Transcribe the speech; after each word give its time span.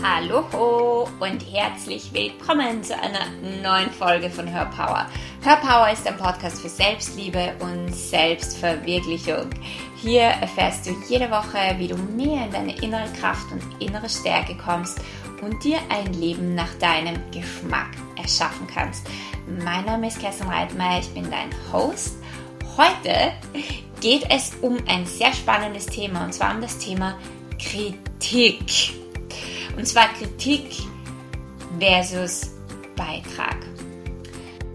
Hallo 0.00 1.08
und 1.18 1.44
herzlich 1.52 2.12
willkommen 2.12 2.84
zu 2.84 2.94
einer 2.94 3.26
neuen 3.62 3.90
Folge 3.90 4.30
von 4.30 4.48
Hörpower. 4.48 5.08
Hörpower 5.42 5.90
ist 5.90 6.06
ein 6.06 6.16
Podcast 6.16 6.62
für 6.62 6.68
Selbstliebe 6.68 7.54
und 7.58 7.92
Selbstverwirklichung. 7.92 9.50
Hier 9.96 10.22
erfährst 10.22 10.86
du 10.86 10.94
jede 11.08 11.28
Woche, 11.32 11.74
wie 11.78 11.88
du 11.88 11.96
mehr 11.96 12.44
in 12.44 12.52
deine 12.52 12.80
innere 12.80 13.08
Kraft 13.20 13.50
und 13.50 13.82
innere 13.82 14.08
Stärke 14.08 14.56
kommst 14.56 15.00
und 15.42 15.64
dir 15.64 15.78
ein 15.88 16.12
Leben 16.12 16.54
nach 16.54 16.72
deinem 16.74 17.16
Geschmack 17.32 17.90
erschaffen 18.16 18.68
kannst. 18.72 19.04
Mein 19.64 19.84
Name 19.84 20.06
ist 20.06 20.20
Kerstin 20.20 20.46
Reitmeier, 20.46 21.00
ich 21.00 21.12
bin 21.12 21.28
dein 21.28 21.50
Host. 21.72 22.18
Heute 22.76 23.32
geht 24.00 24.30
es 24.30 24.52
um 24.60 24.76
ein 24.86 25.06
sehr 25.06 25.32
spannendes 25.32 25.86
Thema 25.86 26.24
und 26.24 26.32
zwar 26.32 26.54
um 26.54 26.60
das 26.60 26.78
Thema 26.78 27.18
Kritik. 27.58 28.94
Und 29.78 29.86
zwar 29.86 30.08
Kritik 30.14 30.70
versus 31.78 32.50
Beitrag. 32.96 33.58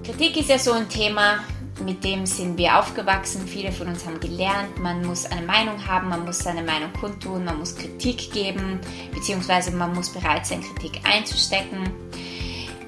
Kritik 0.06 0.38
ist 0.38 0.48
ja 0.48 0.58
so 0.58 0.72
ein 0.72 0.88
Thema, 0.88 1.44
mit 1.84 2.06
dem 2.06 2.26
sind 2.26 2.58
wir 2.58 2.80
aufgewachsen. 2.80 3.46
Viele 3.46 3.74
von 3.74 3.88
uns 3.88 4.06
haben 4.06 4.22
gelernt, 4.22 4.80
man 4.80 5.06
muss 5.06 5.26
eine 5.26 5.46
Meinung 5.46 5.86
haben, 5.86 6.08
man 6.08 6.24
muss 6.24 6.40
seine 6.40 6.64
Meinung 6.64 6.94
kundtun, 6.94 7.44
man 7.44 7.60
muss 7.60 7.76
Kritik 7.76 8.32
geben, 8.32 8.80
beziehungsweise 9.14 9.72
man 9.72 9.94
muss 9.94 10.10
bereit 10.10 10.46
sein, 10.46 10.62
Kritik 10.62 11.02
einzustecken. 11.04 11.92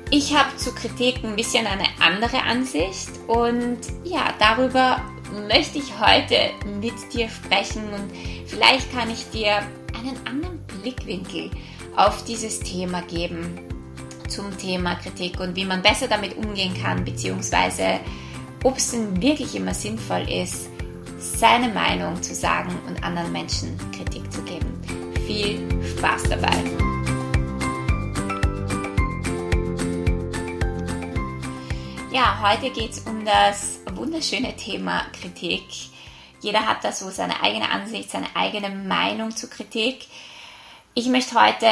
Ich 0.10 0.34
habe 0.34 0.56
zu 0.56 0.74
Kritik 0.74 1.22
ein 1.22 1.36
bisschen 1.36 1.68
eine 1.68 1.88
andere 2.00 2.42
Ansicht 2.44 3.10
und 3.28 3.80
ja, 4.06 4.34
darüber 4.40 5.02
möchte 5.50 5.80
ich 5.80 6.00
heute 6.00 6.38
mit 6.80 6.94
dir 7.14 7.28
sprechen 7.28 7.84
und 7.90 8.10
vielleicht 8.46 8.90
kann 8.94 9.12
ich 9.12 9.30
dir 9.32 9.58
einen 9.94 10.16
anderen 10.26 10.60
Blickwinkel 10.82 11.52
auf 11.98 12.24
dieses 12.26 12.60
Thema 12.60 13.02
geben 13.02 13.60
zum 14.28 14.58
Thema 14.58 14.96
Kritik 14.96 15.40
und 15.40 15.56
wie 15.56 15.66
man 15.66 15.82
besser 15.82 16.08
damit 16.08 16.36
umgehen 16.38 16.74
kann, 16.82 17.06
beziehungsweise 17.06 18.00
ob 18.64 18.78
es 18.78 18.92
denn 18.92 19.22
wirklich 19.22 19.56
immer 19.56 19.74
sinnvoll 19.74 20.30
ist, 20.30 20.70
seine 21.20 21.70
Meinung 21.70 22.22
zu 22.22 22.34
sagen 22.34 22.78
und 22.88 23.04
anderen 23.04 23.32
Menschen 23.32 23.78
Kritik 23.92 24.32
zu 24.32 24.42
geben. 24.44 24.82
Viel 25.26 25.60
Spaß 25.98 26.24
dabei! 26.24 26.64
Ja, 32.12 32.40
heute 32.42 32.72
geht 32.72 32.92
es 32.92 33.00
um 33.02 33.26
das 33.26 33.82
wunderschöne 33.94 34.56
Thema 34.56 35.06
Kritik. 35.20 35.64
Jeder 36.42 36.66
hat 36.66 36.84
da 36.84 36.92
so 36.92 37.10
seine 37.10 37.42
eigene 37.44 37.70
Ansicht, 37.70 38.10
seine 38.10 38.28
eigene 38.36 38.70
Meinung 38.70 39.36
zu 39.36 39.50
Kritik. 39.50 40.08
Ich 40.98 41.08
möchte 41.08 41.40
heute 41.40 41.68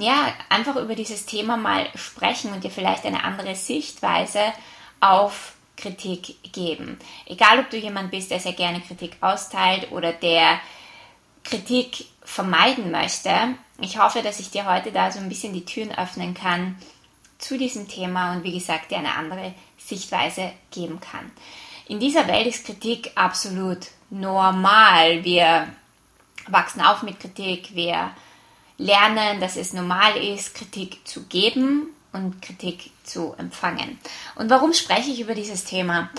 ja 0.00 0.32
einfach 0.48 0.76
über 0.76 0.94
dieses 0.94 1.26
Thema 1.26 1.58
mal 1.58 1.86
sprechen 1.94 2.54
und 2.54 2.64
dir 2.64 2.70
vielleicht 2.70 3.04
eine 3.04 3.22
andere 3.22 3.54
Sichtweise 3.54 4.40
auf 4.98 5.52
Kritik 5.76 6.36
geben. 6.50 6.98
Egal, 7.26 7.58
ob 7.58 7.68
du 7.68 7.76
jemand 7.76 8.10
bist, 8.10 8.30
der 8.30 8.40
sehr 8.40 8.54
gerne 8.54 8.80
Kritik 8.80 9.18
austeilt 9.20 9.92
oder 9.92 10.14
der 10.14 10.58
Kritik 11.44 12.06
vermeiden 12.22 12.90
möchte. 12.90 13.30
Ich 13.78 13.98
hoffe, 13.98 14.22
dass 14.22 14.40
ich 14.40 14.50
dir 14.50 14.64
heute 14.64 14.90
da 14.90 15.10
so 15.10 15.18
ein 15.18 15.28
bisschen 15.28 15.52
die 15.52 15.66
Türen 15.66 15.92
öffnen 15.94 16.32
kann 16.32 16.76
zu 17.36 17.58
diesem 17.58 17.88
Thema 17.88 18.32
und 18.32 18.42
wie 18.42 18.54
gesagt 18.54 18.90
dir 18.90 18.98
eine 18.98 19.16
andere 19.16 19.52
Sichtweise 19.76 20.50
geben 20.70 20.98
kann. 20.98 21.30
In 21.88 22.00
dieser 22.00 22.26
Welt 22.26 22.46
ist 22.46 22.64
Kritik 22.64 23.12
absolut 23.16 23.80
normal. 24.08 25.24
Wir 25.24 25.68
wachsen 26.48 26.80
auf 26.80 27.02
mit 27.02 27.20
Kritik, 27.20 27.74
wir 27.74 28.10
lernen, 28.78 29.40
dass 29.40 29.56
es 29.56 29.72
normal 29.72 30.16
ist, 30.16 30.54
Kritik 30.54 31.06
zu 31.06 31.24
geben 31.24 31.88
und 32.12 32.40
Kritik 32.42 32.90
zu 33.02 33.34
empfangen. 33.38 33.98
Und 34.34 34.50
warum 34.50 34.72
spreche 34.72 35.10
ich 35.10 35.20
über 35.20 35.34
dieses 35.34 35.64
Thema? 35.64 36.10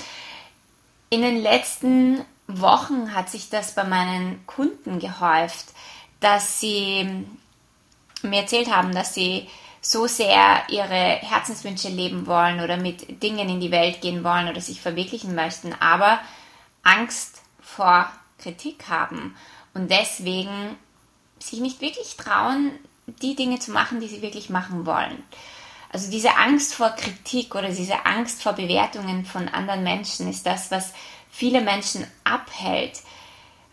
In 1.10 1.22
den 1.22 1.42
letzten 1.42 2.24
Wochen 2.48 3.14
hat 3.14 3.30
sich 3.30 3.50
das 3.50 3.76
bei 3.76 3.84
meinen 3.84 4.46
Kunden 4.46 5.00
gehäuft, 5.00 5.68
dass 6.20 6.60
sie 6.60 7.26
mir 8.22 8.42
erzählt 8.42 8.74
haben, 8.74 8.94
dass 8.94 9.14
sie 9.14 9.48
so 9.82 10.08
sehr 10.08 10.64
ihre 10.70 11.20
Herzenswünsche 11.22 11.90
leben 11.90 12.26
wollen 12.26 12.60
oder 12.60 12.78
mit 12.78 13.22
Dingen 13.22 13.50
in 13.50 13.60
die 13.60 13.72
Welt 13.72 14.02
gehen 14.02 14.24
wollen 14.24 14.48
oder 14.48 14.60
sich 14.60 14.82
verwirklichen 14.82 15.36
möchten, 15.36 15.74
aber 15.80 16.20
Angst 16.84 17.42
vor 17.62 18.10
Kritik 18.40 18.86
haben 18.90 19.36
und 19.76 19.92
deswegen 19.92 20.78
sich 21.38 21.60
nicht 21.60 21.82
wirklich 21.82 22.18
trauen, 22.18 22.72
die 23.22 23.36
Dinge 23.36 23.60
zu 23.60 23.72
machen, 23.72 24.00
die 24.00 24.08
sie 24.08 24.24
wirklich 24.24 24.50
machen 24.50 24.88
wollen. 24.88 25.24
Also 25.92 26.10
diese 26.10 26.36
Angst 26.38 26.74
vor 26.74 26.90
Kritik 26.90 27.54
oder 27.54 27.70
diese 27.70 28.06
Angst 28.06 28.42
vor 28.42 28.54
Bewertungen 28.54 29.26
von 29.26 29.48
anderen 29.48 29.84
Menschen 29.84 30.28
ist 30.30 30.46
das, 30.46 30.72
was 30.72 30.94
viele 31.30 31.62
Menschen 31.62 32.08
abhält, 32.24 33.02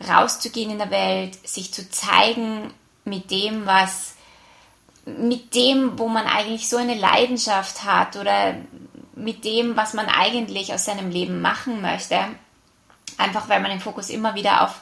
rauszugehen 0.06 0.70
in 0.70 0.78
der 0.78 0.90
Welt, 0.90 1.48
sich 1.48 1.72
zu 1.72 1.88
zeigen 1.88 2.74
mit 3.04 3.30
dem, 3.30 3.64
was 3.64 4.14
mit 5.04 5.54
dem, 5.54 5.98
wo 5.98 6.08
man 6.08 6.26
eigentlich 6.26 6.68
so 6.68 6.76
eine 6.76 6.94
Leidenschaft 6.94 7.84
hat 7.84 8.16
oder 8.16 8.54
mit 9.14 9.44
dem, 9.44 9.76
was 9.76 9.94
man 9.94 10.06
eigentlich 10.06 10.72
aus 10.72 10.84
seinem 10.84 11.10
Leben 11.10 11.40
machen 11.40 11.80
möchte. 11.80 12.18
Einfach 13.18 13.48
weil 13.48 13.60
man 13.60 13.70
den 13.70 13.80
Fokus 13.80 14.10
immer 14.10 14.34
wieder 14.34 14.62
auf 14.62 14.80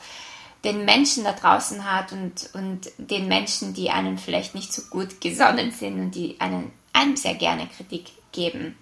den 0.64 0.84
Menschen 0.84 1.24
da 1.24 1.32
draußen 1.32 1.90
hat 1.90 2.12
und, 2.12 2.50
und 2.52 2.90
den 2.98 3.28
Menschen, 3.28 3.72
die 3.72 3.90
einen 3.90 4.18
vielleicht 4.18 4.54
nicht 4.54 4.72
so 4.72 4.82
gut 4.90 5.20
gesonnen 5.20 5.70
sind 5.72 5.98
und 6.00 6.14
die 6.14 6.36
einen, 6.40 6.72
einem 6.92 7.16
sehr 7.16 7.34
gerne 7.34 7.66
Kritik 7.66 8.06
geben. 8.32 8.76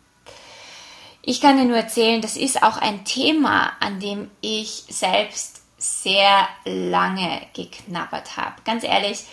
Ich 1.23 1.41
kann 1.41 1.59
dir 1.59 1.65
nur 1.65 1.77
erzählen, 1.77 2.21
das 2.21 2.37
ist 2.37 2.63
auch 2.63 2.79
ein 2.79 3.05
Thema, 3.05 3.73
an 3.81 4.01
dem 4.01 4.31
ich 4.41 4.85
selbst 4.89 5.63
sehr 5.77 6.49
lange 6.65 7.43
geknabbert 7.55 8.37
habe. 8.37 8.55
Ganz 8.65 8.83
ehrlich, 8.83 9.25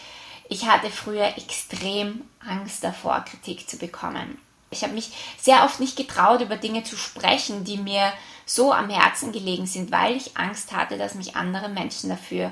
ich 0.50 0.68
hatte 0.68 0.90
früher 0.90 1.38
extrem 1.38 2.26
Angst 2.46 2.84
davor, 2.84 3.22
Kritik 3.22 3.68
zu 3.68 3.78
bekommen. 3.78 4.38
Ich 4.70 4.84
habe 4.84 4.94
mich 4.94 5.12
sehr 5.40 5.64
oft 5.64 5.80
nicht 5.80 5.96
getraut, 5.96 6.42
über 6.42 6.58
Dinge 6.58 6.84
zu 6.84 6.98
sprechen, 6.98 7.64
die 7.64 7.78
mir 7.78 8.12
so 8.46 8.72
am 8.72 8.90
Herzen 8.90 9.32
gelegen 9.32 9.66
sind, 9.66 9.92
weil 9.92 10.16
ich 10.16 10.38
Angst 10.38 10.72
hatte, 10.72 10.98
dass 10.98 11.16
mich 11.16 11.36
andere 11.36 11.70
Menschen 11.70 12.10
dafür 12.10 12.52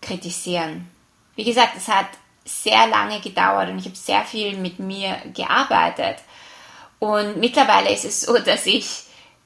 kritisieren. 0.00 0.88
Wie 1.34 1.44
gesagt, 1.44 1.72
es 1.76 1.88
hat 1.88 2.06
sehr 2.44 2.86
lange 2.86 3.20
gedauert 3.20 3.70
und 3.70 3.78
ich 3.78 3.86
habe 3.86 3.96
sehr 3.96 4.24
viel 4.24 4.56
mit 4.56 4.78
mir 4.78 5.16
gearbeitet. 5.34 6.16
Und 6.98 7.38
mittlerweile 7.38 7.92
ist 7.92 8.04
es 8.04 8.20
so, 8.20 8.38
dass 8.44 8.66
ich 8.66 9.04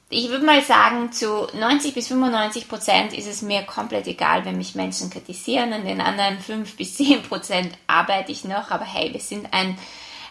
ich 0.09 0.29
würde 0.29 0.45
mal 0.45 0.61
sagen, 0.61 1.11
zu 1.11 1.47
90 1.53 1.93
bis 1.93 2.07
95 2.07 2.69
Prozent 2.69 3.13
ist 3.13 3.27
es 3.27 3.41
mir 3.41 3.63
komplett 3.63 4.07
egal, 4.07 4.45
wenn 4.45 4.57
mich 4.57 4.73
Menschen 4.73 5.09
kritisieren. 5.09 5.73
An 5.73 5.85
den 5.85 5.99
anderen 5.99 6.39
5 6.39 6.77
bis 6.77 6.95
10 6.95 7.23
Prozent 7.23 7.77
arbeite 7.87 8.31
ich 8.31 8.45
noch. 8.45 8.71
Aber 8.71 8.85
hey, 8.85 9.11
wir 9.11 9.19
sind 9.19 9.53
ein, 9.53 9.77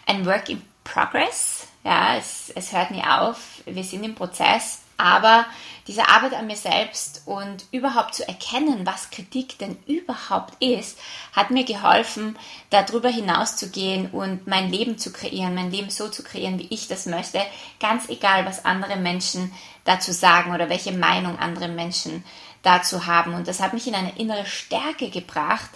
ein 0.06 0.24
Work 0.24 0.48
in 0.48 0.62
Progress. 0.82 1.66
Ja, 1.84 2.16
es, 2.16 2.50
es 2.54 2.72
hört 2.72 2.90
nie 2.90 3.02
auf. 3.02 3.62
Wir 3.66 3.84
sind 3.84 4.02
im 4.02 4.14
Prozess. 4.14 4.80
Aber 4.96 5.46
diese 5.86 6.08
Arbeit 6.08 6.34
an 6.34 6.46
mir 6.46 6.56
selbst 6.56 7.22
und 7.26 7.64
überhaupt 7.70 8.14
zu 8.14 8.26
erkennen, 8.26 8.86
was 8.86 9.10
Kritik 9.10 9.58
denn 9.58 9.76
überhaupt 9.86 10.60
ist, 10.62 10.98
hat 11.32 11.50
mir 11.50 11.64
geholfen, 11.64 12.36
darüber 12.70 13.08
hinauszugehen 13.08 14.10
und 14.10 14.46
mein 14.46 14.70
Leben 14.70 14.98
zu 14.98 15.12
kreieren, 15.12 15.54
mein 15.54 15.70
Leben 15.70 15.90
so 15.90 16.08
zu 16.08 16.22
kreieren, 16.22 16.58
wie 16.58 16.68
ich 16.70 16.88
das 16.88 17.06
möchte, 17.06 17.40
ganz 17.78 18.08
egal, 18.08 18.46
was 18.46 18.64
andere 18.64 18.96
Menschen 18.96 19.52
dazu 19.84 20.12
sagen 20.12 20.54
oder 20.54 20.68
welche 20.68 20.92
Meinung 20.92 21.38
andere 21.38 21.68
Menschen 21.68 22.24
dazu 22.62 23.06
haben. 23.06 23.34
Und 23.34 23.46
das 23.46 23.60
hat 23.60 23.74
mich 23.74 23.86
in 23.86 23.94
eine 23.94 24.18
innere 24.18 24.46
Stärke 24.46 25.10
gebracht, 25.10 25.70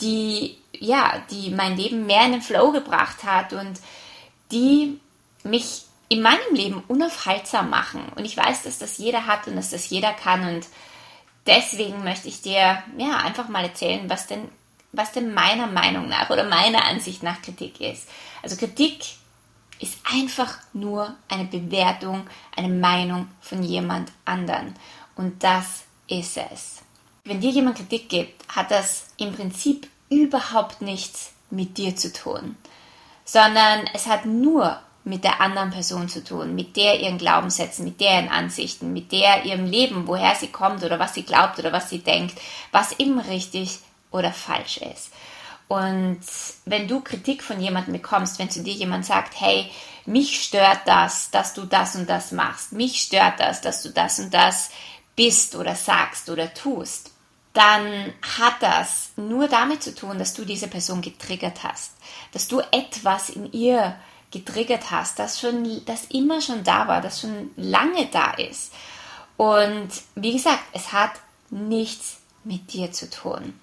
die, 0.00 0.58
ja, 0.72 1.22
die 1.30 1.50
mein 1.50 1.76
Leben 1.76 2.06
mehr 2.06 2.24
in 2.24 2.32
den 2.32 2.42
Flow 2.42 2.72
gebracht 2.72 3.22
hat 3.22 3.52
und 3.52 3.78
die 4.50 4.98
mich 5.44 5.84
in 6.08 6.22
meinem 6.22 6.54
Leben 6.54 6.82
unaufhaltsam 6.88 7.70
machen. 7.70 8.04
Und 8.16 8.24
ich 8.24 8.36
weiß, 8.36 8.62
dass 8.62 8.78
das 8.78 8.98
jeder 8.98 9.26
hat 9.26 9.46
und 9.46 9.56
dass 9.56 9.70
das 9.70 9.88
jeder 9.88 10.12
kann. 10.12 10.46
Und 10.46 10.66
deswegen 11.46 12.04
möchte 12.04 12.28
ich 12.28 12.42
dir 12.42 12.82
ja 12.98 13.16
einfach 13.24 13.48
mal 13.48 13.64
erzählen, 13.64 14.08
was 14.08 14.26
denn, 14.26 14.48
was 14.92 15.12
denn 15.12 15.34
meiner 15.34 15.66
Meinung 15.66 16.08
nach 16.08 16.30
oder 16.30 16.44
meiner 16.44 16.84
Ansicht 16.84 17.22
nach 17.22 17.42
Kritik 17.42 17.80
ist. 17.80 18.08
Also 18.42 18.56
Kritik 18.56 19.04
ist 19.80 19.98
einfach 20.10 20.58
nur 20.72 21.14
eine 21.28 21.44
Bewertung, 21.44 22.26
eine 22.56 22.68
Meinung 22.68 23.28
von 23.40 23.62
jemand 23.62 24.12
anderen. 24.24 24.74
Und 25.16 25.42
das 25.42 25.84
ist 26.06 26.36
es. 26.36 26.82
Wenn 27.24 27.40
dir 27.40 27.50
jemand 27.50 27.76
Kritik 27.76 28.08
gibt, 28.08 28.44
hat 28.54 28.70
das 28.70 29.06
im 29.16 29.34
Prinzip 29.34 29.88
überhaupt 30.10 30.82
nichts 30.82 31.32
mit 31.50 31.78
dir 31.78 31.96
zu 31.96 32.12
tun, 32.12 32.56
sondern 33.24 33.86
es 33.94 34.06
hat 34.06 34.26
nur 34.26 34.80
mit 35.04 35.22
der 35.22 35.40
anderen 35.40 35.70
Person 35.70 36.08
zu 36.08 36.24
tun, 36.24 36.54
mit 36.54 36.76
der 36.76 37.00
ihren 37.00 37.18
Glaubenssätzen, 37.18 37.84
mit 37.84 38.00
der 38.00 38.14
ihren 38.20 38.30
Ansichten, 38.30 38.92
mit 38.92 39.12
der 39.12 39.44
ihrem 39.44 39.66
Leben, 39.66 40.06
woher 40.06 40.34
sie 40.34 40.48
kommt 40.48 40.82
oder 40.82 40.98
was 40.98 41.14
sie 41.14 41.24
glaubt 41.24 41.58
oder 41.58 41.72
was 41.72 41.90
sie 41.90 41.98
denkt, 41.98 42.40
was 42.72 42.98
eben 42.98 43.18
richtig 43.18 43.80
oder 44.10 44.32
falsch 44.32 44.78
ist. 44.78 45.10
Und 45.68 46.20
wenn 46.64 46.88
du 46.88 47.00
Kritik 47.00 47.42
von 47.42 47.60
jemandem 47.60 47.94
bekommst, 47.94 48.38
wenn 48.38 48.50
zu 48.50 48.62
dir 48.62 48.74
jemand 48.74 49.04
sagt, 49.04 49.38
hey, 49.40 49.70
mich 50.06 50.42
stört 50.42 50.80
das, 50.86 51.30
dass 51.30 51.54
du 51.54 51.64
das 51.64 51.96
und 51.96 52.08
das 52.08 52.32
machst, 52.32 52.72
mich 52.72 53.00
stört 53.00 53.40
das, 53.40 53.60
dass 53.60 53.82
du 53.82 53.90
das 53.90 54.18
und 54.18 54.32
das 54.32 54.70
bist 55.16 55.54
oder 55.54 55.74
sagst 55.74 56.28
oder 56.28 56.52
tust, 56.52 57.10
dann 57.52 58.12
hat 58.38 58.56
das 58.60 59.10
nur 59.16 59.48
damit 59.48 59.82
zu 59.82 59.94
tun, 59.94 60.18
dass 60.18 60.34
du 60.34 60.44
diese 60.44 60.68
Person 60.68 61.00
getriggert 61.00 61.62
hast, 61.62 61.92
dass 62.32 62.48
du 62.48 62.60
etwas 62.72 63.30
in 63.30 63.52
ihr 63.52 63.96
getriggert 64.34 64.90
hast, 64.90 65.18
das 65.18 65.40
schon, 65.40 65.84
das 65.86 66.04
immer 66.06 66.40
schon 66.40 66.62
da 66.64 66.86
war, 66.88 67.00
das 67.00 67.20
schon 67.20 67.50
lange 67.56 68.06
da 68.06 68.32
ist. 68.32 68.72
Und 69.36 69.88
wie 70.14 70.32
gesagt, 70.32 70.62
es 70.72 70.92
hat 70.92 71.12
nichts 71.50 72.18
mit 72.44 72.72
dir 72.72 72.92
zu 72.92 73.08
tun. 73.08 73.58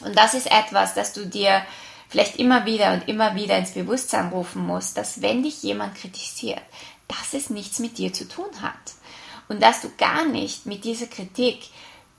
Und 0.00 0.16
das 0.16 0.34
ist 0.34 0.50
etwas, 0.50 0.94
das 0.94 1.12
du 1.12 1.26
dir 1.26 1.62
vielleicht 2.08 2.36
immer 2.36 2.64
wieder 2.66 2.92
und 2.92 3.08
immer 3.08 3.34
wieder 3.34 3.56
ins 3.58 3.72
Bewusstsein 3.72 4.28
rufen 4.28 4.66
musst, 4.66 4.96
dass 4.96 5.22
wenn 5.22 5.42
dich 5.42 5.62
jemand 5.62 5.94
kritisiert, 5.94 6.62
dass 7.06 7.34
es 7.34 7.50
nichts 7.50 7.78
mit 7.78 7.98
dir 7.98 8.12
zu 8.12 8.28
tun 8.28 8.50
hat. 8.62 8.74
Und 9.48 9.62
dass 9.62 9.80
du 9.80 9.90
gar 9.96 10.24
nicht 10.24 10.66
mit 10.66 10.84
dieser 10.84 11.06
Kritik 11.06 11.70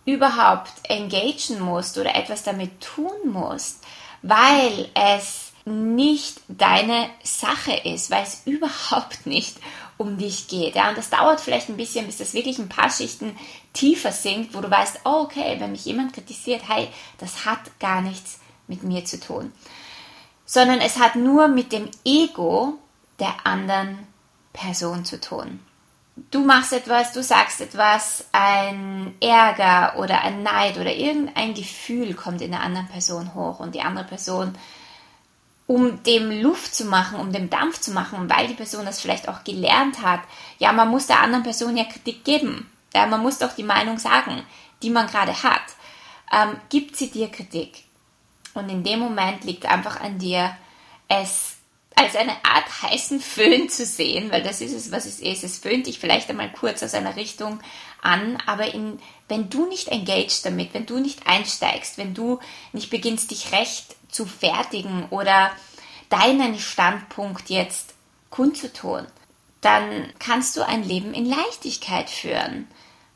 überhaupt 0.05 0.71
engagieren 0.83 1.61
musst 1.61 1.97
oder 1.97 2.15
etwas 2.15 2.43
damit 2.43 2.81
tun 2.81 3.31
musst, 3.31 3.83
weil 4.21 4.89
es 4.95 5.48
nicht 5.69 6.41
deine 6.47 7.09
Sache 7.23 7.73
ist, 7.73 8.11
weil 8.11 8.23
es 8.23 8.41
überhaupt 8.45 9.25
nicht 9.25 9.57
um 9.97 10.17
dich 10.17 10.47
geht. 10.47 10.75
Ja? 10.75 10.89
Und 10.89 10.97
das 10.97 11.09
dauert 11.09 11.41
vielleicht 11.41 11.69
ein 11.69 11.77
bisschen, 11.77 12.05
bis 12.05 12.17
das 12.17 12.33
wirklich 12.33 12.57
ein 12.59 12.69
paar 12.69 12.89
Schichten 12.89 13.37
tiefer 13.73 14.11
sinkt, 14.11 14.53
wo 14.53 14.61
du 14.61 14.69
weißt, 14.69 15.01
oh, 15.05 15.21
okay, 15.23 15.57
wenn 15.59 15.71
mich 15.71 15.85
jemand 15.85 16.13
kritisiert, 16.13 16.61
hey, 16.67 16.87
das 17.17 17.45
hat 17.45 17.79
gar 17.79 18.01
nichts 18.01 18.39
mit 18.67 18.83
mir 18.83 19.05
zu 19.05 19.19
tun. 19.19 19.51
Sondern 20.45 20.79
es 20.79 20.97
hat 20.97 21.15
nur 21.15 21.47
mit 21.47 21.71
dem 21.71 21.89
Ego 22.05 22.77
der 23.19 23.45
anderen 23.45 24.07
Person 24.53 25.05
zu 25.05 25.19
tun 25.19 25.59
du 26.31 26.45
machst 26.45 26.73
etwas, 26.73 27.11
du 27.13 27.23
sagst 27.23 27.61
etwas, 27.61 28.25
ein 28.31 29.15
Ärger 29.19 29.97
oder 29.97 30.21
ein 30.21 30.43
Neid 30.43 30.77
oder 30.77 30.93
irgendein 30.93 31.53
Gefühl 31.53 32.13
kommt 32.13 32.41
in 32.41 32.51
der 32.51 32.61
anderen 32.61 32.87
Person 32.87 33.33
hoch 33.33 33.59
und 33.59 33.75
die 33.75 33.81
andere 33.81 34.05
Person, 34.05 34.57
um 35.69 36.01
dem 36.01 36.31
Luft 36.31 36.73
zu 36.73 36.85
machen, 36.85 37.19
um 37.19 37.31
dem 37.31 37.51
Dampf 37.51 37.79
zu 37.79 37.91
machen, 37.91 38.27
weil 38.27 38.47
die 38.47 38.55
Person 38.55 38.87
das 38.87 38.99
vielleicht 38.99 39.29
auch 39.29 39.43
gelernt 39.43 40.01
hat, 40.01 40.21
ja, 40.57 40.71
man 40.71 40.89
muss 40.89 41.05
der 41.05 41.19
anderen 41.19 41.43
Person 41.43 41.77
ja 41.77 41.83
Kritik 41.83 42.25
geben. 42.25 42.67
Ja, 42.91 43.05
man 43.05 43.21
muss 43.21 43.37
doch 43.37 43.53
die 43.53 43.61
Meinung 43.61 43.99
sagen, 43.99 44.41
die 44.81 44.89
man 44.89 45.05
gerade 45.05 45.43
hat. 45.43 45.61
Ähm, 46.33 46.59
gibt 46.69 46.95
sie 46.95 47.11
dir 47.11 47.29
Kritik? 47.29 47.83
Und 48.55 48.67
in 48.69 48.83
dem 48.83 48.97
Moment 48.97 49.43
liegt 49.43 49.67
einfach 49.67 50.01
an 50.01 50.17
dir, 50.17 50.57
es 51.07 51.57
als 51.93 52.15
eine 52.15 52.33
Art 52.43 52.81
heißen 52.81 53.19
Föhn 53.19 53.69
zu 53.69 53.85
sehen, 53.85 54.31
weil 54.31 54.41
das 54.41 54.61
ist 54.61 54.73
es, 54.73 54.91
was 54.91 55.05
es 55.05 55.19
ist. 55.19 55.43
Es 55.43 55.59
föhnt 55.59 55.85
dich 55.85 55.99
vielleicht 55.99 56.31
einmal 56.31 56.51
kurz 56.51 56.81
aus 56.81 56.95
einer 56.95 57.15
Richtung 57.15 57.59
an, 58.01 58.41
aber 58.47 58.73
in, 58.73 58.99
wenn 59.29 59.49
du 59.49 59.67
nicht 59.67 59.87
engaged 59.87 60.43
damit, 60.43 60.73
wenn 60.73 60.85
du 60.85 60.99
nicht 60.99 61.25
einsteigst, 61.27 61.97
wenn 61.97 62.13
du 62.13 62.39
nicht 62.73 62.89
beginnst, 62.89 63.31
dich 63.31 63.51
recht 63.51 63.95
zu 64.09 64.25
fertigen 64.25 65.07
oder 65.09 65.51
deinen 66.09 66.59
Standpunkt 66.59 67.49
jetzt 67.49 67.93
kundzutun, 68.31 69.05
dann 69.61 70.11
kannst 70.19 70.57
du 70.57 70.65
ein 70.65 70.83
Leben 70.83 71.13
in 71.13 71.25
Leichtigkeit 71.25 72.09
führen, 72.09 72.67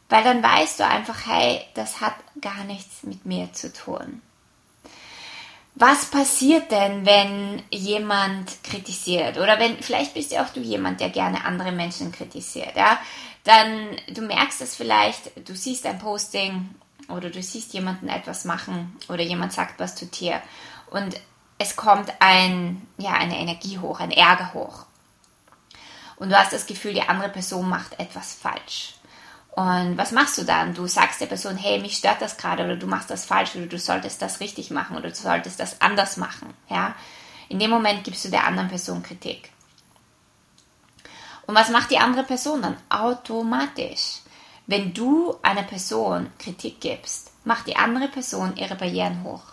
weil 0.09 0.23
dann 0.23 0.43
weißt 0.43 0.79
du 0.79 0.85
einfach, 0.85 1.25
hey, 1.25 1.61
das 1.73 1.99
hat 1.99 2.15
gar 2.41 2.63
nichts 2.65 3.03
mit 3.03 3.25
mir 3.25 3.51
zu 3.53 3.73
tun. 3.73 4.21
Was 5.75 6.05
passiert 6.05 6.71
denn, 6.71 7.05
wenn 7.05 7.63
jemand 7.71 8.63
kritisiert? 8.63 9.37
Oder 9.37 9.59
wenn, 9.59 9.81
vielleicht 9.81 10.13
bist 10.13 10.31
ja 10.31 10.43
auch 10.43 10.49
du 10.49 10.59
jemand, 10.59 10.99
der 10.99 11.09
gerne 11.09 11.45
andere 11.45 11.71
Menschen 11.71 12.11
kritisiert, 12.11 12.75
ja? 12.75 12.99
Dann, 13.43 13.89
du 14.07 14.21
merkst 14.21 14.61
es 14.61 14.75
vielleicht, 14.75 15.47
du 15.47 15.55
siehst 15.55 15.85
ein 15.85 15.99
Posting 15.99 16.69
oder 17.09 17.29
du 17.29 17.41
siehst 17.41 17.73
jemanden 17.73 18.07
etwas 18.07 18.45
machen 18.45 18.95
oder 19.09 19.21
jemand 19.21 19.51
sagt 19.51 19.79
was 19.79 19.95
zu 19.95 20.05
dir 20.05 20.41
und 20.91 21.19
es 21.57 21.75
kommt 21.75 22.13
ein, 22.19 22.87
ja, 22.97 23.13
eine 23.13 23.37
Energie 23.37 23.79
hoch, 23.79 23.99
ein 23.99 24.11
Ärger 24.11 24.53
hoch. 24.53 24.85
Und 26.15 26.29
du 26.29 26.37
hast 26.37 26.53
das 26.53 26.67
Gefühl, 26.67 26.93
die 26.93 27.01
andere 27.01 27.29
Person 27.29 27.67
macht 27.67 27.99
etwas 27.99 28.33
falsch. 28.33 28.93
Und 29.55 29.97
was 29.97 30.11
machst 30.11 30.37
du 30.39 30.43
dann? 30.43 30.73
Du 30.73 30.87
sagst 30.87 31.21
der 31.21 31.27
Person, 31.27 31.57
hey, 31.57 31.79
mich 31.79 31.97
stört 31.97 32.21
das 32.21 32.37
gerade 32.37 32.63
oder 32.63 32.75
du 32.75 32.87
machst 32.87 33.11
das 33.11 33.25
falsch 33.25 33.55
oder 33.55 33.67
du 33.67 33.77
solltest 33.77 34.21
das 34.21 34.39
richtig 34.39 34.71
machen 34.71 34.97
oder 34.97 35.09
du 35.09 35.15
solltest 35.15 35.59
das 35.59 35.79
anders 35.79 36.17
machen. 36.17 36.53
Ja? 36.69 36.95
In 37.49 37.59
dem 37.59 37.69
Moment 37.69 38.03
gibst 38.03 38.25
du 38.25 38.29
der 38.29 38.47
anderen 38.47 38.69
Person 38.69 39.03
Kritik. 39.03 39.51
Und 41.45 41.55
was 41.55 41.69
macht 41.69 41.91
die 41.91 41.99
andere 41.99 42.23
Person 42.23 42.63
dann? 42.63 42.77
Automatisch. 42.89 44.21
Wenn 44.65 44.93
du 44.93 45.35
einer 45.43 45.63
Person 45.63 46.31
Kritik 46.39 46.79
gibst, 46.81 47.31
macht 47.43 47.67
die 47.67 47.75
andere 47.75 48.07
Person 48.07 48.55
ihre 48.55 48.75
Barrieren 48.75 49.23
hoch. 49.23 49.52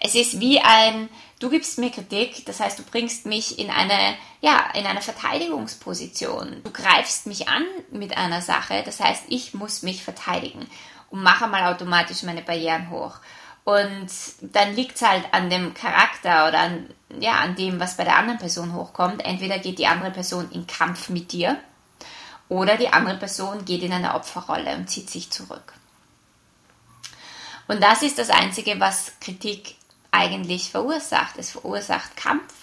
Es 0.00 0.14
ist 0.14 0.38
wie 0.38 0.60
ein, 0.60 1.08
du 1.40 1.50
gibst 1.50 1.78
mir 1.78 1.90
Kritik, 1.90 2.46
das 2.46 2.60
heißt, 2.60 2.78
du 2.78 2.84
bringst 2.84 3.26
mich 3.26 3.58
in 3.58 3.68
eine, 3.68 4.16
ja, 4.40 4.70
in 4.74 4.86
eine 4.86 5.02
Verteidigungsposition. 5.02 6.62
Du 6.62 6.70
greifst 6.70 7.26
mich 7.26 7.48
an 7.48 7.64
mit 7.90 8.16
einer 8.16 8.40
Sache, 8.40 8.82
das 8.84 9.00
heißt, 9.00 9.24
ich 9.28 9.54
muss 9.54 9.82
mich 9.82 10.04
verteidigen 10.04 10.68
und 11.10 11.22
mache 11.22 11.48
mal 11.48 11.72
automatisch 11.72 12.22
meine 12.22 12.42
Barrieren 12.42 12.90
hoch. 12.90 13.16
Und 13.64 14.08
dann 14.40 14.74
liegt 14.76 14.96
es 14.96 15.02
halt 15.02 15.24
an 15.32 15.50
dem 15.50 15.74
Charakter 15.74 16.48
oder 16.48 16.60
an, 16.60 16.94
ja, 17.18 17.32
an 17.40 17.56
dem, 17.56 17.80
was 17.80 17.96
bei 17.96 18.04
der 18.04 18.16
anderen 18.16 18.38
Person 18.38 18.72
hochkommt. 18.72 19.22
Entweder 19.24 19.58
geht 19.58 19.78
die 19.78 19.86
andere 19.86 20.12
Person 20.12 20.50
in 20.52 20.66
Kampf 20.66 21.08
mit 21.08 21.32
dir 21.32 21.58
oder 22.48 22.76
die 22.76 22.88
andere 22.88 23.18
Person 23.18 23.64
geht 23.64 23.82
in 23.82 23.92
eine 23.92 24.14
Opferrolle 24.14 24.74
und 24.76 24.88
zieht 24.88 25.10
sich 25.10 25.30
zurück. 25.30 25.74
Und 27.66 27.82
das 27.82 28.02
ist 28.02 28.18
das 28.18 28.30
Einzige, 28.30 28.80
was 28.80 29.12
Kritik 29.20 29.74
eigentlich 30.10 30.70
verursacht. 30.70 31.36
Es 31.38 31.50
verursacht 31.50 32.16
Kampf 32.16 32.54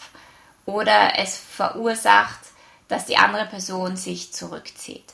oder 0.66 1.18
es 1.18 1.38
verursacht, 1.38 2.40
dass 2.88 3.06
die 3.06 3.18
andere 3.18 3.46
Person 3.46 3.98
sich 3.98 4.34
zurückzieht. 4.34 5.14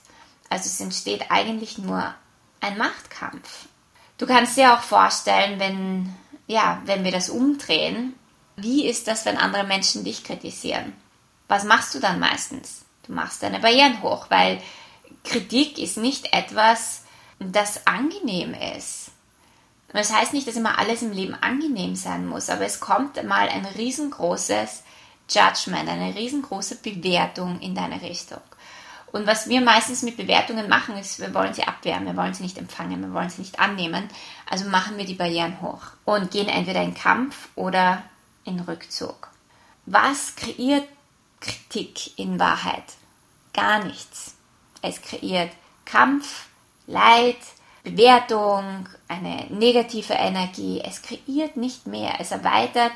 Also 0.50 0.66
es 0.66 0.80
entsteht 0.80 1.32
eigentlich 1.32 1.78
nur 1.78 2.14
ein 2.60 2.78
Machtkampf. 2.78 3.66
Du 4.18 4.28
kannst 4.28 4.58
dir 4.58 4.74
auch 4.74 4.82
vorstellen, 4.82 5.60
wenn, 5.60 6.16
ja, 6.48 6.82
wenn 6.86 7.04
wir 7.04 7.12
das 7.12 7.30
umdrehen, 7.30 8.14
wie 8.56 8.86
ist 8.86 9.08
das, 9.08 9.26
wenn 9.26 9.38
andere 9.38 9.64
Menschen 9.64 10.04
dich 10.04 10.24
kritisieren? 10.24 10.94
Was 11.48 11.64
machst 11.64 11.96
du 11.96 12.00
dann 12.00 12.20
meistens? 12.20 12.86
Du 13.08 13.14
machst 13.14 13.42
deine 13.42 13.60
Barrieren 13.60 14.02
hoch, 14.04 14.28
weil 14.30 14.62
Kritik 15.24 15.80
ist 15.80 15.98
nicht 15.98 16.34
etwas, 16.34 17.04
das 17.40 17.88
angenehm 17.88 18.54
ist. 18.78 19.01
Und 19.94 20.00
das 20.00 20.14
heißt 20.14 20.34
nicht, 20.34 20.48
dass 20.48 20.56
immer 20.56 20.80
alles 20.80 21.02
im 21.02 21.12
Leben 21.12 21.36
angenehm 21.36 21.96
sein 21.96 22.26
muss, 22.26 22.50
aber 22.50 22.66
es 22.66 22.80
kommt 22.80 23.22
mal 23.28 23.50
ein 23.50 23.66
riesengroßes 23.66 24.84
Judgment, 25.30 25.90
eine 25.90 26.16
riesengroße 26.16 26.78
Bewertung 26.78 27.60
in 27.60 27.76
deine 27.76 28.02
Richtung. 28.02 28.42
Und 29.12 29.28
was 29.28 29.50
wir 29.50 29.60
meistens 29.60 30.04
mit 30.04 30.16
Bewertungen 30.16 30.70
machen, 30.70 30.96
ist, 30.96 31.20
wir 31.20 31.34
wollen 31.34 31.54
sie 31.54 31.64
abwehren, 31.64 32.06
wir 32.06 32.16
wollen 32.16 32.34
sie 32.34 32.44
nicht 32.44 32.58
empfangen, 32.58 33.02
wir 33.02 33.14
wollen 33.14 33.30
sie 33.30 33.42
nicht 33.42 33.60
annehmen. 33.60 34.08
Also 34.50 34.70
machen 34.70 34.98
wir 34.98 35.06
die 35.06 35.16
Barrieren 35.16 35.62
hoch 35.62 35.82
und 36.06 36.32
gehen 36.32 36.48
entweder 36.48 36.82
in 36.82 36.94
Kampf 36.94 37.50
oder 37.56 38.04
in 38.46 38.62
Rückzug. 38.62 39.28
Was 39.86 40.36
kreiert 40.36 40.88
Kritik 41.42 42.18
in 42.18 42.40
Wahrheit? 42.40 42.86
Gar 43.54 43.84
nichts. 43.84 44.36
Es 44.82 45.02
kreiert 45.02 45.52
Kampf, 45.84 46.46
Leid, 46.88 47.38
Bewertung, 47.84 48.88
eine 49.08 49.48
negative 49.50 50.14
Energie. 50.14 50.82
Es 50.86 51.02
kreiert 51.02 51.58
nicht 51.58 51.88
mehr. 51.88 52.16
Es 52.20 52.32
erweitert 52.32 52.92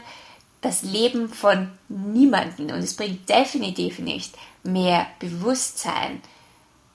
das 0.62 0.84
Leben 0.84 1.30
von 1.30 1.72
niemanden 1.89 2.72
und 2.72 2.80
es 2.80 2.96
bringt 2.96 3.30
definitiv 3.30 4.00
nicht 4.00 4.36
mehr 4.63 5.08
Bewusstsein 5.20 6.22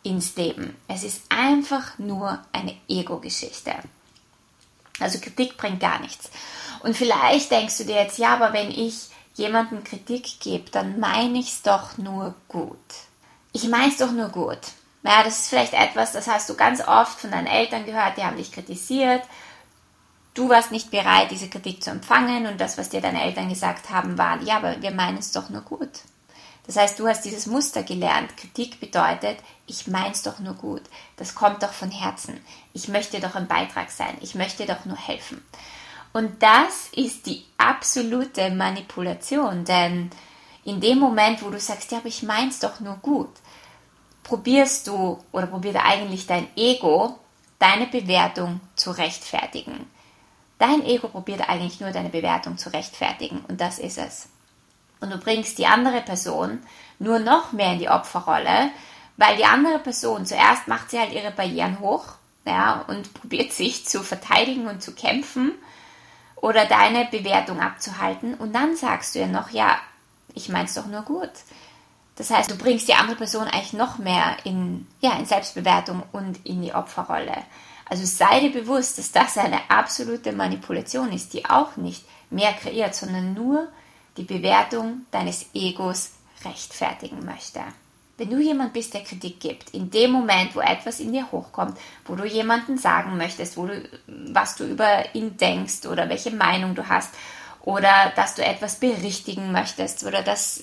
ins 0.03 0.35
Leben. 0.37 0.77
Es 0.89 1.05
ist 1.05 1.23
einfach 1.29 1.99
nur 1.99 2.41
eine 2.53 2.75
Ego-Geschichte. 2.89 3.75
Also 4.99 5.19
Kritik 5.19 5.57
bringt 5.57 5.81
gar 5.81 6.01
nichts. 6.01 6.31
Und 6.83 6.97
vielleicht 6.97 7.51
denkst 7.51 7.79
du 7.79 7.85
dir 7.85 7.97
jetzt, 7.97 8.19
ja, 8.19 8.35
aber 8.35 8.53
wenn 8.53 8.71
ich 8.71 9.09
jemandem 9.35 9.85
Kritik 9.85 10.41
gebe, 10.41 10.71
dann 10.71 10.99
meine 10.99 11.39
ich 11.39 11.49
es 11.49 11.63
doch 11.63 11.97
nur 11.99 12.35
gut. 12.49 12.77
Ich 13.53 13.69
meine 13.69 13.91
es 13.91 13.99
doch 13.99 14.13
nur 14.13 14.29
gut. 14.29 14.59
Naja, 15.03 15.25
das 15.25 15.41
ist 15.41 15.49
vielleicht 15.49 15.73
etwas, 15.73 16.13
das 16.13 16.29
hast 16.29 16.49
du 16.51 16.55
ganz 16.55 16.87
oft 16.87 17.21
von 17.21 17.31
deinen 17.31 17.47
Eltern 17.47 17.87
gehört, 17.87 18.17
die 18.17 18.25
haben 18.25 18.37
dich 18.37 18.53
kritisiert. 18.53 19.23
Du 20.35 20.49
warst 20.49 20.71
nicht 20.71 20.91
bereit, 20.91 21.31
diese 21.31 21.49
Kritik 21.49 21.83
zu 21.83 21.91
empfangen 21.91 22.47
und 22.47 22.61
das, 22.61 22.79
was 22.79 22.91
dir 22.91 23.01
deine 23.01 23.23
Eltern 23.23 23.49
gesagt 23.49 23.91
haben, 23.91 24.19
war, 24.19 24.41
ja, 24.43 24.59
aber 24.59 24.81
wir 24.81 24.93
meinen 24.93 25.19
es 25.19 25.33
doch 25.33 25.49
nur 25.49 25.63
gut. 25.63 25.91
Das 26.67 26.77
heißt, 26.77 27.01
du 27.01 27.09
hast 27.09 27.25
dieses 27.25 27.47
Muster 27.47 27.83
gelernt. 27.83 28.37
Kritik 28.37 28.79
bedeutet, 28.79 29.39
ich 29.67 29.89
meine 29.89 30.13
es 30.13 30.23
doch 30.23 30.39
nur 30.39 30.55
gut. 30.55 30.83
Das 31.17 31.35
kommt 31.35 31.63
doch 31.63 31.73
von 31.73 31.91
Herzen. 31.91 32.39
Ich 32.73 32.87
möchte 32.87 33.19
doch 33.19 33.35
ein 33.35 33.49
Beitrag 33.49 33.91
sein. 33.91 34.17
Ich 34.21 34.37
möchte 34.37 34.67
doch 34.67 34.85
nur 34.85 34.97
helfen. 34.97 35.43
Und 36.13 36.43
das 36.43 36.89
ist 36.95 37.27
die 37.27 37.45
absolute 37.57 38.51
Manipulation, 38.51 39.65
denn 39.65 40.11
in 40.65 40.81
dem 40.81 40.99
Moment, 40.99 41.43
wo 41.43 41.51
du 41.51 41.59
sagst, 41.59 41.91
ja, 41.93 41.99
aber 41.99 42.09
ich 42.09 42.23
mein's 42.23 42.59
doch 42.59 42.81
nur 42.81 42.97
gut, 42.97 43.31
probierst 44.31 44.87
du 44.87 45.19
oder 45.33 45.49
probiert 45.49 45.77
eigentlich 45.85 46.29
dein 46.29 46.47
Ego, 46.55 47.19
deine 47.59 47.89
Bewertung 47.89 48.61
zu 48.77 48.93
rechtfertigen. 48.93 49.91
Dein 50.61 50.85
Ego 50.87 51.09
probiert 51.09 51.49
eigentlich 51.49 51.81
nur 51.81 51.91
deine 51.91 52.11
Bewertung 52.11 52.57
zu 52.57 52.73
rechtfertigen 52.73 53.45
und 53.49 53.61
das 53.61 53.81
ist 53.81 53.99
es. 53.99 54.29
Und 55.01 55.11
du 55.11 55.19
bringst 55.19 55.59
die 55.59 55.67
andere 55.67 56.01
Person 56.01 56.61
nur 57.01 57.19
noch 57.19 57.51
mehr 57.51 57.73
in 57.73 57.81
die 57.81 57.89
Opferrolle, 57.89 58.71
weil 59.17 59.37
die 59.37 59.45
andere 59.45 59.81
Person 59.81 60.25
zuerst 60.25 60.69
macht 60.69 60.93
sie 60.93 61.01
halt 61.01 61.13
ihre 61.13 61.33
Barrieren 61.33 61.81
hoch 61.81 62.05
ja, 62.45 62.85
und 62.87 63.13
probiert 63.21 63.53
sich 63.53 63.85
zu 63.85 64.05
verteidigen 64.05 64.69
und 64.69 64.81
zu 64.81 64.93
kämpfen 64.95 65.55
oder 66.37 66.67
deine 66.67 67.07
Bewertung 67.07 67.59
abzuhalten 67.59 68.35
und 68.35 68.55
dann 68.55 68.77
sagst 68.77 69.17
du 69.17 69.19
ihr 69.19 69.27
noch, 69.27 69.51
ja, 69.51 69.77
ich 70.35 70.49
mein's 70.49 70.75
doch 70.75 70.87
nur 70.87 71.03
gut. 71.03 71.33
Das 72.21 72.29
heißt, 72.29 72.51
du 72.51 72.59
bringst 72.59 72.87
die 72.87 72.93
andere 72.93 73.17
Person 73.17 73.47
eigentlich 73.47 73.73
noch 73.73 73.97
mehr 73.97 74.37
in, 74.45 74.87
ja, 75.01 75.17
in 75.19 75.25
Selbstbewertung 75.25 76.03
und 76.13 76.45
in 76.45 76.61
die 76.61 76.75
Opferrolle. 76.75 77.35
Also 77.87 78.05
sei 78.05 78.41
dir 78.41 78.53
bewusst, 78.53 78.99
dass 78.99 79.11
das 79.11 79.39
eine 79.39 79.71
absolute 79.71 80.33
Manipulation 80.33 81.11
ist, 81.13 81.33
die 81.33 81.47
auch 81.47 81.79
nicht 81.79 82.05
mehr 82.29 82.53
kreiert, 82.53 82.95
sondern 82.95 83.33
nur 83.33 83.69
die 84.19 84.25
Bewertung 84.25 85.07
deines 85.11 85.47
Egos 85.55 86.11
rechtfertigen 86.45 87.25
möchte. 87.25 87.61
Wenn 88.19 88.29
du 88.29 88.39
jemand 88.39 88.75
bist, 88.75 88.93
der 88.93 89.03
Kritik 89.03 89.41
gibt, 89.41 89.71
in 89.71 89.91
dem 89.91 90.11
Moment, 90.11 90.55
wo 90.55 90.61
etwas 90.61 91.01
in 91.01 91.15
dir 91.15 91.33
hochkommt, 91.33 91.79
wo 92.05 92.17
du 92.17 92.27
jemanden 92.27 92.77
sagen 92.77 93.17
möchtest, 93.17 93.57
wo 93.57 93.65
du, 93.65 93.83
was 94.07 94.57
du 94.57 94.65
über 94.65 95.15
ihn 95.15 95.39
denkst 95.39 95.87
oder 95.87 96.11
welche 96.11 96.33
Meinung 96.33 96.75
du 96.75 96.87
hast, 96.87 97.15
oder 97.63 98.13
dass 98.15 98.35
du 98.35 98.45
etwas 98.45 98.77
berichtigen 98.77 99.53
möchtest 99.53 100.05
oder 100.05 100.23
dass 100.23 100.61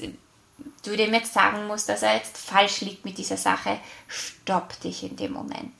du 0.83 0.95
dem 0.95 1.13
jetzt 1.13 1.33
sagen 1.33 1.67
musst, 1.67 1.89
dass 1.89 2.03
er 2.03 2.15
jetzt 2.15 2.37
falsch 2.37 2.81
liegt 2.81 3.05
mit 3.05 3.17
dieser 3.17 3.37
Sache, 3.37 3.79
stopp 4.07 4.79
dich 4.81 5.03
in 5.03 5.15
dem 5.15 5.33
Moment. 5.33 5.73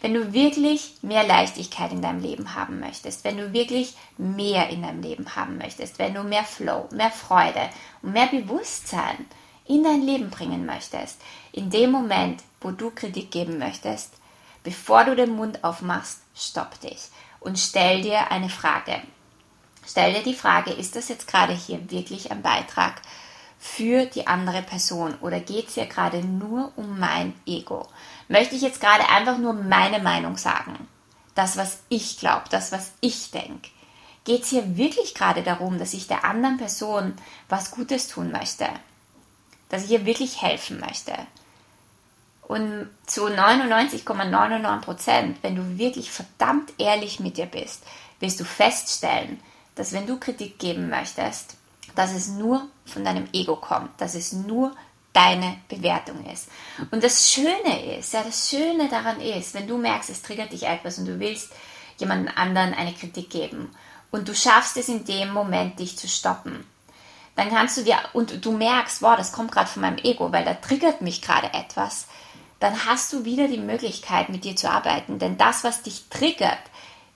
Wenn 0.00 0.14
du 0.14 0.32
wirklich 0.32 0.94
mehr 1.02 1.26
Leichtigkeit 1.26 1.92
in 1.92 2.00
deinem 2.00 2.22
Leben 2.22 2.54
haben 2.54 2.80
möchtest, 2.80 3.24
wenn 3.24 3.36
du 3.36 3.52
wirklich 3.52 3.94
mehr 4.16 4.70
in 4.70 4.82
deinem 4.82 5.02
Leben 5.02 5.36
haben 5.36 5.58
möchtest, 5.58 5.98
wenn 5.98 6.14
du 6.14 6.22
mehr 6.22 6.44
Flow, 6.44 6.88
mehr 6.92 7.10
Freude 7.10 7.68
und 8.02 8.12
mehr 8.12 8.28
Bewusstsein 8.28 9.26
in 9.66 9.84
dein 9.84 10.02
Leben 10.02 10.30
bringen 10.30 10.64
möchtest, 10.64 11.20
in 11.52 11.70
dem 11.70 11.90
Moment, 11.90 12.42
wo 12.60 12.70
du 12.70 12.90
Kritik 12.90 13.30
geben 13.30 13.58
möchtest, 13.58 14.14
bevor 14.62 15.04
du 15.04 15.14
den 15.14 15.36
Mund 15.36 15.64
aufmachst, 15.64 16.20
stopp 16.34 16.80
dich 16.80 17.08
und 17.40 17.58
stell 17.58 18.02
dir 18.02 18.30
eine 18.30 18.48
Frage. 18.48 19.02
Stell 19.86 20.14
dir 20.14 20.22
die 20.22 20.34
Frage, 20.34 20.72
ist 20.72 20.96
das 20.96 21.08
jetzt 21.08 21.26
gerade 21.26 21.52
hier 21.52 21.90
wirklich 21.90 22.30
ein 22.30 22.42
Beitrag 22.42 23.02
für 23.60 24.06
die 24.06 24.26
andere 24.26 24.62
Person 24.62 25.14
oder 25.20 25.38
geht 25.38 25.68
es 25.68 25.74
hier 25.74 25.86
gerade 25.86 26.24
nur 26.24 26.72
um 26.74 26.98
mein 26.98 27.34
Ego? 27.46 27.86
Möchte 28.26 28.56
ich 28.56 28.62
jetzt 28.62 28.80
gerade 28.80 29.08
einfach 29.08 29.38
nur 29.38 29.52
meine 29.52 30.00
Meinung 30.00 30.36
sagen? 30.36 30.88
Das, 31.36 31.56
was 31.56 31.78
ich 31.88 32.18
glaube, 32.18 32.46
das, 32.50 32.72
was 32.72 32.90
ich 33.00 33.30
denke? 33.30 33.68
Geht 34.24 34.42
es 34.42 34.50
hier 34.50 34.76
wirklich 34.76 35.14
gerade 35.14 35.44
darum, 35.44 35.78
dass 35.78 35.94
ich 35.94 36.08
der 36.08 36.24
anderen 36.24 36.58
Person 36.58 37.14
was 37.48 37.70
Gutes 37.70 38.08
tun 38.08 38.32
möchte? 38.32 38.66
dass 39.70 39.84
ich 39.84 39.92
ihr 39.92 40.04
wirklich 40.04 40.42
helfen 40.42 40.78
möchte. 40.80 41.14
Und 42.42 42.90
zu 43.06 43.26
99,99 43.28 44.80
Prozent, 44.80 45.38
wenn 45.42 45.54
du 45.54 45.78
wirklich 45.78 46.10
verdammt 46.10 46.72
ehrlich 46.78 47.20
mit 47.20 47.38
dir 47.38 47.46
bist, 47.46 47.84
wirst 48.18 48.40
du 48.40 48.44
feststellen, 48.44 49.40
dass 49.76 49.92
wenn 49.92 50.06
du 50.06 50.18
Kritik 50.18 50.58
geben 50.58 50.90
möchtest, 50.90 51.56
dass 51.94 52.12
es 52.12 52.28
nur 52.28 52.66
von 52.84 53.04
deinem 53.04 53.28
Ego 53.32 53.56
kommt, 53.56 54.00
dass 54.00 54.14
es 54.14 54.32
nur 54.32 54.72
deine 55.12 55.58
Bewertung 55.68 56.24
ist. 56.26 56.48
Und 56.90 57.02
das 57.02 57.30
Schöne 57.30 57.96
ist, 57.98 58.12
ja, 58.12 58.22
das 58.22 58.48
Schöne 58.48 58.88
daran 58.88 59.20
ist, 59.20 59.54
wenn 59.54 59.66
du 59.66 59.76
merkst, 59.76 60.10
es 60.10 60.22
triggert 60.22 60.52
dich 60.52 60.64
etwas 60.64 60.98
und 60.98 61.06
du 61.06 61.18
willst 61.18 61.52
jemandem 61.98 62.32
anderen 62.36 62.74
eine 62.74 62.92
Kritik 62.92 63.30
geben 63.30 63.70
und 64.10 64.28
du 64.28 64.34
schaffst 64.34 64.76
es 64.76 64.88
in 64.88 65.04
dem 65.04 65.32
Moment, 65.32 65.78
dich 65.78 65.98
zu 65.98 66.08
stoppen, 66.08 66.64
dann 67.36 67.50
kannst 67.50 67.76
du 67.76 67.82
dir, 67.82 67.96
und 68.12 68.44
du 68.44 68.52
merkst, 68.52 69.02
wow, 69.02 69.16
das 69.16 69.32
kommt 69.32 69.52
gerade 69.52 69.68
von 69.68 69.82
meinem 69.82 69.98
Ego, 69.98 70.32
weil 70.32 70.44
da 70.44 70.54
triggert 70.54 71.00
mich 71.00 71.22
gerade 71.22 71.52
etwas, 71.54 72.06
dann 72.58 72.84
hast 72.84 73.12
du 73.12 73.24
wieder 73.24 73.48
die 73.48 73.58
Möglichkeit, 73.58 74.28
mit 74.28 74.44
dir 74.44 74.54
zu 74.54 74.70
arbeiten. 74.70 75.18
Denn 75.18 75.38
das, 75.38 75.64
was 75.64 75.82
dich 75.82 76.08
triggert, 76.10 76.58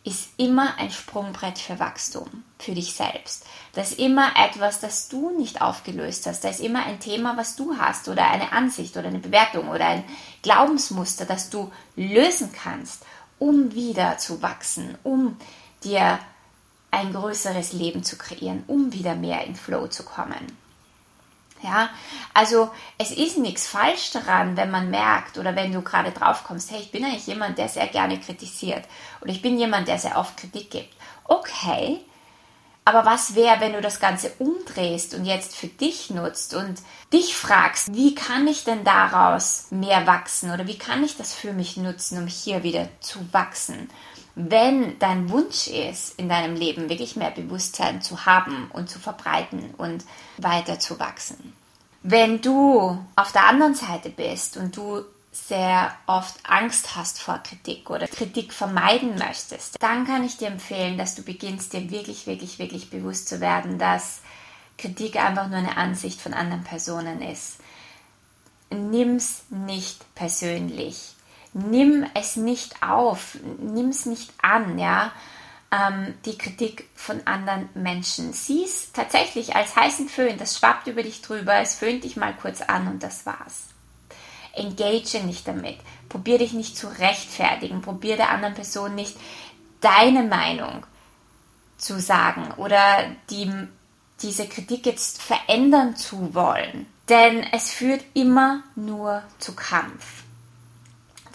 ist 0.04 0.28
immer 0.36 0.76
ein 0.76 0.90
Sprungbrett 0.90 1.58
für 1.58 1.78
Wachstum, 1.78 2.44
für 2.58 2.72
dich 2.72 2.92
selbst. 2.94 3.46
Das 3.72 3.92
ist 3.92 3.98
immer 3.98 4.32
etwas, 4.36 4.78
das 4.80 5.08
du 5.08 5.30
nicht 5.36 5.62
aufgelöst 5.62 6.26
hast. 6.26 6.44
Da 6.44 6.50
ist 6.50 6.60
immer 6.60 6.84
ein 6.84 7.00
Thema, 7.00 7.38
was 7.38 7.56
du 7.56 7.78
hast 7.78 8.08
oder 8.08 8.30
eine 8.30 8.52
Ansicht 8.52 8.96
oder 8.98 9.08
eine 9.08 9.18
Bewertung 9.18 9.68
oder 9.68 9.86
ein 9.86 10.04
Glaubensmuster, 10.42 11.24
das 11.24 11.48
du 11.48 11.72
lösen 11.96 12.52
kannst, 12.52 13.02
um 13.38 13.72
wieder 13.74 14.18
zu 14.18 14.42
wachsen, 14.42 14.98
um 15.04 15.38
dir 15.82 16.18
ein 16.90 17.12
größeres 17.12 17.72
Leben 17.72 18.04
zu 18.04 18.16
kreieren, 18.16 18.62
um 18.66 18.92
wieder 18.92 19.14
mehr 19.14 19.44
in 19.44 19.56
Flow 19.56 19.88
zu 19.88 20.04
kommen. 20.04 20.63
Ja, 21.64 21.88
also 22.34 22.70
es 22.98 23.10
ist 23.10 23.38
nichts 23.38 23.66
falsch 23.66 24.10
daran, 24.10 24.54
wenn 24.54 24.70
man 24.70 24.90
merkt 24.90 25.38
oder 25.38 25.56
wenn 25.56 25.72
du 25.72 25.80
gerade 25.80 26.10
drauf 26.10 26.44
kommst, 26.44 26.70
hey, 26.70 26.80
ich 26.80 26.92
bin 26.92 27.02
eigentlich 27.02 27.26
jemand, 27.26 27.56
der 27.56 27.70
sehr 27.70 27.86
gerne 27.86 28.20
kritisiert 28.20 28.84
oder 29.22 29.30
ich 29.30 29.40
bin 29.40 29.58
jemand, 29.58 29.88
der 29.88 29.98
sehr 29.98 30.18
oft 30.18 30.36
Kritik 30.36 30.70
gibt. 30.70 30.94
Okay, 31.24 32.04
aber 32.84 33.06
was 33.06 33.34
wäre, 33.34 33.60
wenn 33.60 33.72
du 33.72 33.80
das 33.80 33.98
Ganze 33.98 34.30
umdrehst 34.38 35.14
und 35.14 35.24
jetzt 35.24 35.56
für 35.56 35.68
dich 35.68 36.10
nutzt 36.10 36.52
und 36.52 36.82
dich 37.14 37.34
fragst, 37.34 37.94
wie 37.94 38.14
kann 38.14 38.46
ich 38.46 38.64
denn 38.64 38.84
daraus 38.84 39.68
mehr 39.70 40.06
wachsen 40.06 40.50
oder 40.50 40.66
wie 40.66 40.76
kann 40.76 41.02
ich 41.02 41.16
das 41.16 41.32
für 41.32 41.54
mich 41.54 41.78
nutzen, 41.78 42.18
um 42.18 42.26
hier 42.26 42.62
wieder 42.62 42.88
zu 43.00 43.26
wachsen? 43.32 43.88
Wenn 44.34 44.98
dein 44.98 45.30
Wunsch 45.30 45.68
ist, 45.68 46.18
in 46.18 46.28
deinem 46.28 46.56
Leben 46.56 46.88
wirklich 46.88 47.16
mehr 47.16 47.30
Bewusstsein 47.30 48.02
zu 48.02 48.26
haben 48.26 48.70
und 48.72 48.90
zu 48.90 48.98
verbreiten 48.98 49.74
und 49.76 50.04
weiter 50.38 50.78
zu 50.78 50.98
wachsen. 50.98 51.52
Wenn 52.02 52.40
du 52.42 52.98
auf 53.16 53.32
der 53.32 53.46
anderen 53.46 53.74
Seite 53.74 54.10
bist 54.10 54.56
und 54.56 54.76
du 54.76 55.04
sehr 55.32 55.94
oft 56.06 56.36
Angst 56.44 56.96
hast 56.96 57.20
vor 57.20 57.38
Kritik 57.38 57.90
oder 57.90 58.06
Kritik 58.06 58.52
vermeiden 58.52 59.16
möchtest, 59.18 59.82
dann 59.82 60.06
kann 60.06 60.24
ich 60.24 60.36
dir 60.36 60.48
empfehlen, 60.48 60.98
dass 60.98 61.14
du 61.14 61.22
beginnst, 61.22 61.72
dir 61.72 61.90
wirklich, 61.90 62.26
wirklich, 62.26 62.58
wirklich 62.58 62.90
bewusst 62.90 63.28
zu 63.28 63.40
werden, 63.40 63.78
dass 63.78 64.20
Kritik 64.78 65.16
einfach 65.16 65.48
nur 65.48 65.58
eine 65.58 65.76
Ansicht 65.76 66.20
von 66.20 66.34
anderen 66.34 66.64
Personen 66.64 67.22
ist. 67.22 67.58
Nimm's 68.70 69.44
nicht 69.48 70.04
persönlich 70.14 71.14
nimm 71.54 72.04
es 72.14 72.36
nicht 72.36 72.82
auf, 72.82 73.38
nimm 73.58 73.88
es 73.88 74.06
nicht 74.06 74.32
an, 74.42 74.78
ja, 74.78 75.12
ähm, 75.70 76.14
die 76.24 76.36
Kritik 76.36 76.88
von 76.94 77.26
anderen 77.26 77.68
Menschen. 77.74 78.32
Sieh 78.32 78.64
es 78.64 78.92
tatsächlich 78.92 79.56
als 79.56 79.74
heißen 79.76 80.08
Föhn, 80.08 80.36
das 80.36 80.58
schwappt 80.58 80.88
über 80.88 81.02
dich 81.02 81.22
drüber, 81.22 81.54
es 81.54 81.76
föhnt 81.76 82.04
dich 82.04 82.16
mal 82.16 82.34
kurz 82.34 82.60
an 82.60 82.88
und 82.88 83.02
das 83.02 83.24
war's. 83.24 83.68
Engage 84.52 85.20
nicht 85.24 85.48
damit. 85.48 85.78
Probier 86.08 86.38
dich 86.38 86.52
nicht 86.52 86.76
zu 86.76 86.86
rechtfertigen. 86.86 87.82
Probier 87.82 88.16
der 88.16 88.30
anderen 88.30 88.54
Person 88.54 88.94
nicht 88.94 89.16
deine 89.80 90.22
Meinung 90.22 90.86
zu 91.76 92.00
sagen 92.00 92.52
oder 92.56 93.04
die, 93.30 93.50
diese 94.22 94.46
Kritik 94.46 94.86
jetzt 94.86 95.20
verändern 95.20 95.96
zu 95.96 96.34
wollen. 96.34 96.86
Denn 97.08 97.42
es 97.52 97.72
führt 97.72 98.04
immer 98.14 98.62
nur 98.76 99.24
zu 99.38 99.54
Kampf 99.56 100.23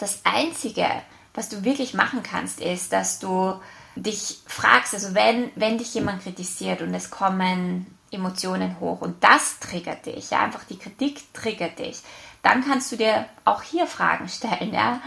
das 0.00 0.20
Einzige, 0.24 0.86
was 1.34 1.48
du 1.48 1.64
wirklich 1.64 1.94
machen 1.94 2.22
kannst, 2.22 2.60
ist, 2.60 2.92
dass 2.92 3.18
du 3.18 3.60
dich 3.96 4.38
fragst, 4.46 4.94
also 4.94 5.14
wenn, 5.14 5.50
wenn 5.56 5.78
dich 5.78 5.94
jemand 5.94 6.22
kritisiert 6.22 6.80
und 6.82 6.94
es 6.94 7.10
kommen 7.10 7.86
Emotionen 8.10 8.80
hoch 8.80 9.00
und 9.00 9.22
das 9.22 9.60
triggert 9.60 10.06
dich, 10.06 10.30
ja, 10.30 10.40
einfach 10.40 10.64
die 10.64 10.78
Kritik 10.78 11.32
triggert 11.32 11.78
dich, 11.78 12.00
dann 12.42 12.64
kannst 12.64 12.90
du 12.90 12.96
dir 12.96 13.26
auch 13.44 13.62
hier 13.62 13.86
Fragen 13.86 14.28
stellen, 14.28 14.72
ja. 14.72 15.00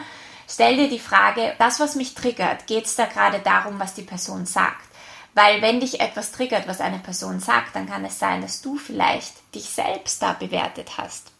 Stell 0.47 0.75
dir 0.75 0.89
die 0.89 0.99
Frage, 0.99 1.55
das, 1.57 1.79
was 1.79 1.95
mich 1.95 2.13
triggert, 2.13 2.67
geht 2.67 2.85
es 2.85 2.95
da 2.95 3.05
gerade 3.05 3.39
darum, 3.39 3.79
was 3.79 3.93
die 3.93 4.03
Person 4.03 4.45
sagt? 4.45 4.85
Weil 5.33 5.61
wenn 5.61 5.79
dich 5.79 5.99
etwas 5.99 6.31
triggert, 6.31 6.67
was 6.67 6.81
eine 6.81 6.99
Person 6.99 7.39
sagt, 7.39 7.75
dann 7.75 7.87
kann 7.87 8.05
es 8.05 8.19
sein, 8.19 8.41
dass 8.41 8.61
du 8.61 8.77
vielleicht 8.77 9.33
dich 9.55 9.65
selbst 9.69 10.21
da 10.21 10.33
bewertet 10.33 10.97
hast 10.97 11.32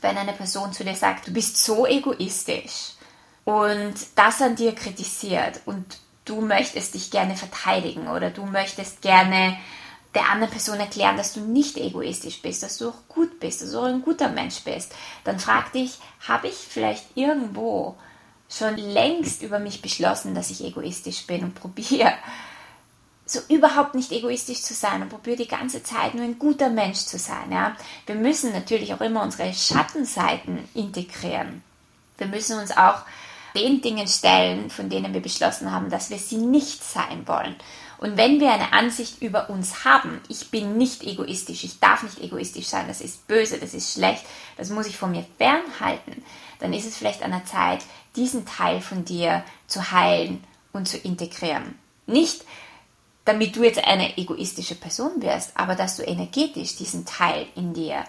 wenn 0.00 0.16
eine 0.16 0.32
Person 0.32 0.72
zu 0.72 0.84
dir 0.84 0.94
sagt, 0.94 1.28
du 1.28 1.32
bist 1.32 1.62
so 1.62 1.86
egoistisch 1.86 2.92
und 3.44 3.94
das 4.16 4.42
an 4.42 4.56
dir 4.56 4.74
kritisiert 4.74 5.60
und 5.66 5.98
du 6.24 6.40
möchtest 6.40 6.94
dich 6.94 7.10
gerne 7.10 7.36
verteidigen 7.36 8.08
oder 8.08 8.30
du 8.30 8.44
möchtest 8.44 9.02
gerne 9.02 9.56
der 10.14 10.28
anderen 10.28 10.50
Person 10.50 10.80
erklären, 10.80 11.16
dass 11.16 11.34
du 11.34 11.40
nicht 11.40 11.76
egoistisch 11.76 12.42
bist, 12.42 12.62
dass 12.62 12.78
du 12.78 12.88
auch 12.88 13.08
gut 13.08 13.38
bist, 13.38 13.62
dass 13.62 13.70
du 13.70 13.78
auch 13.78 13.84
ein 13.84 14.02
guter 14.02 14.28
Mensch 14.28 14.60
bist, 14.60 14.92
dann 15.24 15.38
frag 15.38 15.72
dich, 15.72 15.98
habe 16.26 16.48
ich 16.48 16.54
vielleicht 16.54 17.16
irgendwo 17.16 17.96
schon 18.48 18.76
längst 18.76 19.42
über 19.42 19.60
mich 19.60 19.80
beschlossen, 19.80 20.34
dass 20.34 20.50
ich 20.50 20.64
egoistisch 20.64 21.26
bin 21.26 21.44
und 21.44 21.54
probiere 21.54 22.12
so 23.32 23.40
überhaupt 23.48 23.94
nicht 23.94 24.12
egoistisch 24.12 24.62
zu 24.62 24.74
sein 24.74 25.02
und 25.02 25.08
probiere 25.08 25.36
die 25.36 25.48
ganze 25.48 25.82
Zeit 25.82 26.14
nur 26.14 26.24
ein 26.24 26.38
guter 26.38 26.68
Mensch 26.68 27.00
zu 27.00 27.18
sein. 27.18 27.50
Ja? 27.50 27.76
Wir 28.06 28.14
müssen 28.14 28.52
natürlich 28.52 28.92
auch 28.94 29.00
immer 29.00 29.22
unsere 29.22 29.52
Schattenseiten 29.52 30.68
integrieren. 30.74 31.62
Wir 32.18 32.26
müssen 32.26 32.58
uns 32.58 32.76
auch 32.76 33.02
den 33.54 33.80
Dingen 33.80 34.06
stellen, 34.06 34.70
von 34.70 34.88
denen 34.88 35.12
wir 35.12 35.20
beschlossen 35.20 35.72
haben, 35.72 35.90
dass 35.90 36.10
wir 36.10 36.18
sie 36.18 36.36
nicht 36.36 36.84
sein 36.84 37.26
wollen. 37.26 37.56
Und 37.98 38.16
wenn 38.16 38.40
wir 38.40 38.50
eine 38.50 38.72
Ansicht 38.72 39.20
über 39.20 39.50
uns 39.50 39.84
haben, 39.84 40.20
ich 40.28 40.50
bin 40.50 40.78
nicht 40.78 41.02
egoistisch, 41.02 41.64
ich 41.64 41.80
darf 41.80 42.02
nicht 42.02 42.20
egoistisch 42.20 42.66
sein, 42.66 42.88
das 42.88 43.02
ist 43.02 43.26
böse, 43.28 43.58
das 43.58 43.74
ist 43.74 43.92
schlecht, 43.92 44.24
das 44.56 44.70
muss 44.70 44.86
ich 44.86 44.96
von 44.96 45.10
mir 45.10 45.26
fernhalten, 45.36 46.24
dann 46.60 46.72
ist 46.72 46.86
es 46.86 46.96
vielleicht 46.96 47.22
an 47.22 47.32
der 47.32 47.44
Zeit, 47.44 47.80
diesen 48.16 48.46
Teil 48.46 48.80
von 48.80 49.04
dir 49.04 49.44
zu 49.66 49.90
heilen 49.90 50.42
und 50.72 50.88
zu 50.88 50.96
integrieren. 50.96 51.78
Nicht, 52.06 52.44
damit 53.30 53.54
du 53.54 53.62
jetzt 53.62 53.84
eine 53.84 54.18
egoistische 54.18 54.74
Person 54.74 55.22
wirst, 55.22 55.52
aber 55.56 55.76
dass 55.76 55.96
du 55.96 56.02
energetisch 56.02 56.74
diesen 56.74 57.06
Teil 57.06 57.46
in 57.54 57.72
dir 57.72 58.04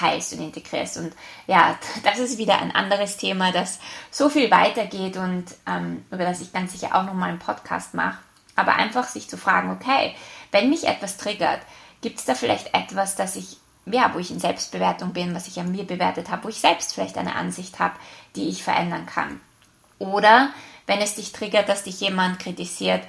heilst 0.00 0.32
und 0.32 0.42
integrierst. 0.42 0.96
Und 0.96 1.12
ja, 1.48 1.76
das 2.04 2.20
ist 2.20 2.38
wieder 2.38 2.60
ein 2.60 2.70
anderes 2.72 3.16
Thema, 3.16 3.50
das 3.50 3.80
so 4.12 4.28
viel 4.28 4.48
weitergeht 4.48 5.16
und 5.16 5.46
ähm, 5.66 6.04
über 6.12 6.24
das 6.24 6.40
ich 6.40 6.52
ganz 6.52 6.70
sicher 6.70 6.94
auch 6.94 7.02
nochmal 7.02 7.30
einen 7.30 7.40
Podcast 7.40 7.94
mache. 7.94 8.18
Aber 8.54 8.76
einfach 8.76 9.08
sich 9.08 9.28
zu 9.28 9.36
fragen, 9.36 9.72
okay, 9.72 10.14
wenn 10.52 10.70
mich 10.70 10.86
etwas 10.86 11.16
triggert, 11.16 11.60
gibt 12.00 12.20
es 12.20 12.24
da 12.24 12.36
vielleicht 12.36 12.72
etwas, 12.72 13.16
das 13.16 13.34
ich, 13.34 13.56
ja, 13.86 14.14
wo 14.14 14.20
ich 14.20 14.30
in 14.30 14.38
Selbstbewertung 14.38 15.12
bin, 15.12 15.34
was 15.34 15.48
ich 15.48 15.58
an 15.58 15.72
mir 15.72 15.84
bewertet 15.84 16.30
habe, 16.30 16.44
wo 16.44 16.48
ich 16.48 16.60
selbst 16.60 16.94
vielleicht 16.94 17.18
eine 17.18 17.34
Ansicht 17.34 17.80
habe, 17.80 17.94
die 18.36 18.48
ich 18.48 18.62
verändern 18.62 19.06
kann. 19.06 19.40
Oder 19.98 20.50
wenn 20.86 21.00
es 21.00 21.16
dich 21.16 21.32
triggert, 21.32 21.68
dass 21.68 21.82
dich 21.82 22.00
jemand 22.00 22.38
kritisiert, 22.38 23.02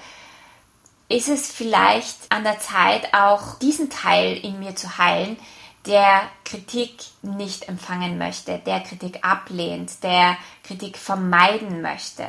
ist 1.11 1.27
es 1.27 1.51
vielleicht 1.51 2.17
an 2.29 2.43
der 2.43 2.59
Zeit, 2.59 3.13
auch 3.13 3.59
diesen 3.59 3.89
Teil 3.89 4.37
in 4.37 4.59
mir 4.59 4.75
zu 4.75 4.97
heilen, 4.97 5.37
der 5.85 6.23
Kritik 6.45 6.95
nicht 7.21 7.67
empfangen 7.67 8.17
möchte, 8.17 8.59
der 8.59 8.81
Kritik 8.81 9.19
ablehnt, 9.23 10.03
der 10.03 10.37
Kritik 10.63 10.97
vermeiden 10.97 11.81
möchte. 11.81 12.27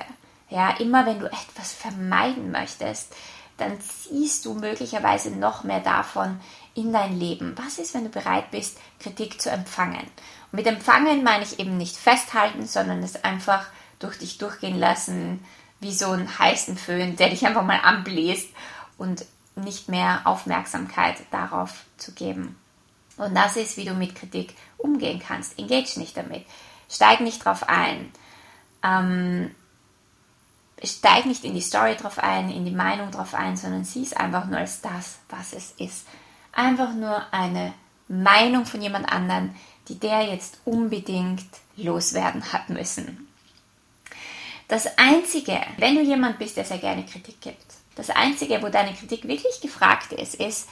Ja, 0.48 0.70
immer 0.78 1.06
wenn 1.06 1.20
du 1.20 1.26
etwas 1.26 1.72
vermeiden 1.72 2.50
möchtest, 2.50 3.14
dann 3.58 3.80
ziehst 3.80 4.44
du 4.44 4.54
möglicherweise 4.54 5.30
noch 5.30 5.64
mehr 5.64 5.80
davon 5.80 6.40
in 6.74 6.92
dein 6.92 7.18
Leben. 7.18 7.54
Was 7.56 7.78
ist, 7.78 7.94
wenn 7.94 8.04
du 8.04 8.10
bereit 8.10 8.50
bist, 8.50 8.78
Kritik 8.98 9.40
zu 9.40 9.50
empfangen? 9.50 10.00
Und 10.50 10.56
mit 10.56 10.66
empfangen 10.66 11.22
meine 11.22 11.44
ich 11.44 11.58
eben 11.58 11.76
nicht 11.76 11.96
festhalten, 11.96 12.66
sondern 12.66 13.02
es 13.02 13.22
einfach 13.22 13.66
durch 13.98 14.18
dich 14.18 14.38
durchgehen 14.38 14.78
lassen, 14.78 15.44
wie 15.82 15.92
so 15.92 16.10
einen 16.10 16.38
heißen 16.38 16.76
Föhn, 16.76 17.16
der 17.16 17.28
dich 17.28 17.44
einfach 17.44 17.64
mal 17.64 17.80
anbläst 17.82 18.48
und 18.98 19.26
nicht 19.56 19.88
mehr 19.88 20.22
Aufmerksamkeit 20.24 21.16
darauf 21.30 21.84
zu 21.98 22.12
geben. 22.12 22.56
Und 23.16 23.34
das 23.34 23.56
ist, 23.56 23.76
wie 23.76 23.84
du 23.84 23.92
mit 23.92 24.14
Kritik 24.14 24.54
umgehen 24.78 25.20
kannst. 25.20 25.58
Engage 25.58 25.98
nicht 25.98 26.16
damit. 26.16 26.46
Steig 26.88 27.20
nicht 27.20 27.44
drauf 27.44 27.68
ein. 27.68 28.10
Ähm, 28.82 29.54
steig 30.82 31.26
nicht 31.26 31.44
in 31.44 31.54
die 31.54 31.60
Story 31.60 31.96
drauf 31.96 32.18
ein, 32.18 32.50
in 32.50 32.64
die 32.64 32.70
Meinung 32.70 33.10
drauf 33.10 33.34
ein, 33.34 33.56
sondern 33.56 33.84
sieh 33.84 34.02
es 34.02 34.12
einfach 34.12 34.46
nur 34.46 34.58
als 34.58 34.80
das, 34.80 35.18
was 35.28 35.52
es 35.52 35.72
ist. 35.72 36.06
Einfach 36.52 36.94
nur 36.94 37.22
eine 37.32 37.74
Meinung 38.08 38.66
von 38.66 38.80
jemand 38.80 39.12
anderen, 39.12 39.54
die 39.88 39.98
der 39.98 40.22
jetzt 40.22 40.58
unbedingt 40.64 41.46
loswerden 41.76 42.52
hat 42.52 42.70
müssen. 42.70 43.28
Das 44.72 44.88
Einzige, 44.96 45.60
wenn 45.76 45.96
du 45.96 46.00
jemand 46.00 46.38
bist, 46.38 46.56
der 46.56 46.64
sehr 46.64 46.78
gerne 46.78 47.04
Kritik 47.04 47.42
gibt, 47.42 47.66
das 47.94 48.08
Einzige, 48.08 48.62
wo 48.62 48.70
deine 48.70 48.94
Kritik 48.94 49.28
wirklich 49.28 49.60
gefragt 49.60 50.12
ist, 50.12 50.34
ist, 50.36 50.66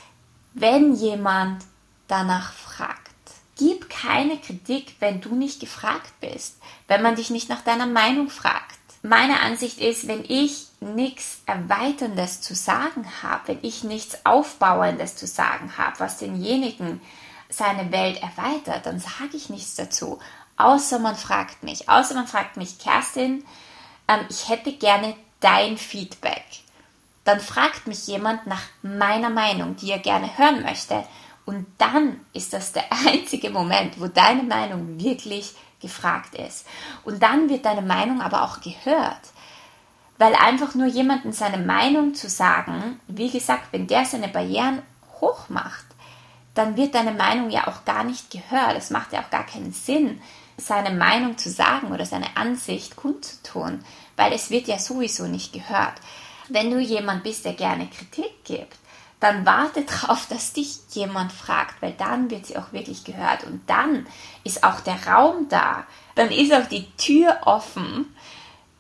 wenn 0.55 0.95
jemand 0.95 1.67
danach 2.09 2.55
fragt. 2.55 3.11
Gib 3.59 3.91
keine 3.91 4.39
Kritik, 4.39 4.97
wenn 5.01 5.21
du 5.21 5.35
nicht 5.35 5.61
gefragt 5.61 6.15
bist, 6.23 6.57
wenn 6.89 7.03
man 7.03 7.15
dich 7.15 7.29
nicht 7.29 7.51
nach 7.51 7.61
deiner 7.61 7.85
Meinung 7.85 8.31
fragt. 8.31 8.79
Meine 9.03 9.41
Ansicht 9.41 9.79
ist, 9.79 10.09
wenn 10.09 10.25
ich 10.27 10.69
nichts 10.81 11.43
Erweiterndes 11.45 12.41
zu 12.41 12.55
sagen 12.55 13.05
habe, 13.23 13.49
wenn 13.49 13.59
ich 13.61 13.85
nichts 13.85 14.25
Aufbauendes 14.25 15.17
zu 15.17 15.27
sagen 15.27 15.77
habe, 15.77 16.01
was 16.01 16.17
denjenigen 16.17 17.03
seine 17.51 17.93
Welt 17.93 18.19
erweitert, 18.23 18.87
dann 18.87 18.99
sage 18.99 19.37
ich 19.37 19.51
nichts 19.51 19.75
dazu. 19.75 20.21
Außer 20.57 21.01
man 21.01 21.17
fragt 21.17 21.63
mich. 21.65 21.91
Außer 21.91 22.15
man 22.15 22.27
fragt 22.27 22.57
mich, 22.57 22.79
Kerstin, 22.79 23.45
ähm, 24.11 24.27
ich 24.29 24.49
hätte 24.49 24.73
gerne 24.73 25.15
dein 25.39 25.79
Feedback. 25.79 26.45
Dann 27.25 27.41
fragt 27.41 27.87
mich 27.87 28.07
jemand 28.07 28.47
nach 28.47 28.63
meiner 28.83 29.31
Meinung, 29.31 29.77
die 29.77 29.91
er 29.91 29.99
gerne 29.99 30.37
hören 30.37 30.63
möchte. 30.63 31.05
Und 31.47 31.67
dann 31.79 32.21
ist 32.33 32.53
das 32.53 32.73
der 32.73 32.85
einzige 33.07 33.51
Moment, 33.51 34.01
wo 34.01 34.09
deine 34.09 34.43
Meinung 34.43 35.01
wirklich 35.01 35.55
gefragt 35.81 36.35
ist. 36.35 36.67
Und 37.05 37.23
dann 37.23 37.49
wird 37.49 37.65
deine 37.65 37.83
Meinung 37.83 38.21
aber 38.21 38.43
auch 38.43 38.61
gehört. 38.61 39.21
Weil 40.19 40.35
einfach 40.35 40.75
nur 40.75 40.87
jemandem 40.87 41.33
seine 41.33 41.59
Meinung 41.59 42.15
zu 42.15 42.29
sagen, 42.29 43.01
wie 43.07 43.31
gesagt, 43.31 43.69
wenn 43.73 43.87
der 43.87 44.05
seine 44.05 44.29
Barrieren 44.29 44.83
hoch 45.21 45.49
macht, 45.49 45.87
dann 46.55 46.77
wird 46.77 46.95
deine 46.95 47.13
Meinung 47.13 47.49
ja 47.49 47.69
auch 47.69 47.85
gar 47.87 48.05
nicht 48.05 48.31
gehört. 48.31 48.77
Es 48.77 48.91
macht 48.91 49.13
ja 49.13 49.21
auch 49.21 49.31
gar 49.31 49.47
keinen 49.47 49.73
Sinn, 49.73 50.21
seine 50.61 50.91
Meinung 50.91 51.39
zu 51.39 51.51
sagen 51.51 51.93
oder 51.93 52.07
seine 52.07 52.37
Ansicht 52.37 52.97
kundzutun, 52.97 53.85
weil 54.17 54.33
es 54.33 54.51
wird 54.51 54.69
ja 54.69 54.79
sowieso 54.79 55.27
nicht 55.27 55.53
gehört. 55.53 55.95
Wenn 56.49 56.71
du 56.71 56.79
jemand 56.79 57.23
bist, 57.23 57.45
der 57.45 57.55
gerne 57.55 57.89
Kritik 57.89 58.45
gibt, 58.45 58.77
dann 59.21 59.45
warte 59.45 59.83
darauf, 59.83 60.27
dass 60.27 60.55
dich 60.55 60.79
jemand 60.91 61.33
fragt, 61.33 61.81
weil 61.83 61.93
dann 61.93 62.31
wird 62.31 62.47
sie 62.47 62.57
auch 62.57 62.73
wirklich 62.73 63.05
gehört 63.05 63.45
und 63.45 63.69
dann 63.69 64.07
ist 64.45 64.65
auch 64.65 64.81
der 64.81 65.07
Raum 65.07 65.49
da, 65.49 65.85
dann 66.15 66.31
ist 66.31 66.53
auch 66.53 66.67
die 66.67 66.91
Tür 66.97 67.39
offen, 67.45 68.15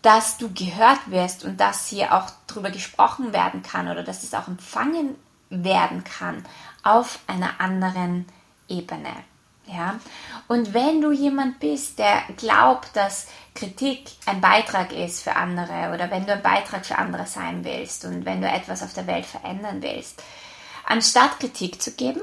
dass 0.03 0.39
du 0.39 0.51
gehört 0.53 1.11
wirst 1.11 1.45
und 1.45 1.61
dass 1.61 1.89
hier 1.89 2.15
auch 2.15 2.31
darüber 2.47 2.71
gesprochen 2.71 3.35
werden 3.35 3.63
kann 3.63 3.89
oder 3.89 4.03
dass 4.03 4.23
es 4.23 4.33
auch 4.33 4.49
empfangen 4.49 5.15
werden 5.51 6.05
kann 6.05 6.45
auf 6.83 7.19
einer 7.27 7.61
anderen 7.61 8.25
Ebene. 8.67 9.11
Ja? 9.67 10.01
Und 10.49 10.75
wenn 10.75 11.01
du 11.01 11.13
jemand 11.13 11.61
bist, 11.61 11.99
der 11.99 12.23
glaubt, 12.37 12.95
dass 12.95 13.29
Kritik 13.55 14.11
ein 14.27 14.41
Beitrag 14.41 14.93
ist 14.93 15.23
für 15.23 15.37
andere 15.37 15.93
oder 15.95 16.11
wenn 16.11 16.27
du 16.27 16.33
ein 16.33 16.43
Beitrag 16.43 16.85
für 16.87 16.99
andere 16.99 17.27
sein 17.27 17.65
willst 17.65 18.05
und 18.05 18.25
wenn 18.25 18.41
du 18.41 18.49
etwas 18.49 18.83
auf 18.83 18.93
der 18.95 19.07
Welt 19.07 19.27
verändern 19.27 19.83
willst, 19.83 20.23
anstatt 20.85 21.39
Kritik 21.39 21.81
zu 21.81 21.93
geben, 21.93 22.21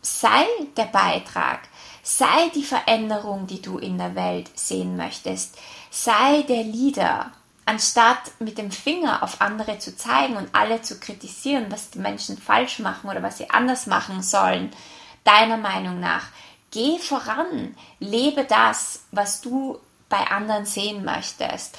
sei 0.00 0.44
der 0.76 0.86
Beitrag, 0.86 1.60
sei 2.02 2.50
die 2.54 2.64
Veränderung, 2.64 3.46
die 3.46 3.62
du 3.62 3.78
in 3.78 3.98
der 3.98 4.14
Welt 4.14 4.50
sehen 4.58 4.96
möchtest, 4.96 5.56
sei 5.90 6.42
der 6.42 6.64
Leader, 6.64 7.30
anstatt 7.64 8.32
mit 8.40 8.58
dem 8.58 8.72
Finger 8.72 9.22
auf 9.22 9.40
andere 9.40 9.78
zu 9.78 9.96
zeigen 9.96 10.36
und 10.36 10.52
alle 10.52 10.82
zu 10.82 10.98
kritisieren, 10.98 11.66
was 11.70 11.90
die 11.90 12.00
Menschen 12.00 12.36
falsch 12.36 12.80
machen 12.80 13.08
oder 13.08 13.22
was 13.22 13.38
sie 13.38 13.50
anders 13.50 13.86
machen 13.86 14.22
sollen, 14.22 14.72
deiner 15.22 15.56
Meinung 15.56 16.00
nach, 16.00 16.26
Geh 16.72 16.98
voran, 16.98 17.76
lebe 18.00 18.44
das, 18.44 19.04
was 19.12 19.40
du 19.42 19.78
bei 20.08 20.26
anderen 20.26 20.64
sehen 20.64 21.04
möchtest. 21.04 21.78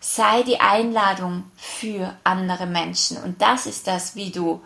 Sei 0.00 0.42
die 0.42 0.60
Einladung 0.60 1.44
für 1.56 2.16
andere 2.24 2.66
Menschen. 2.66 3.18
Und 3.18 3.40
das 3.40 3.66
ist 3.66 3.86
das, 3.86 4.16
wie 4.16 4.30
du 4.30 4.60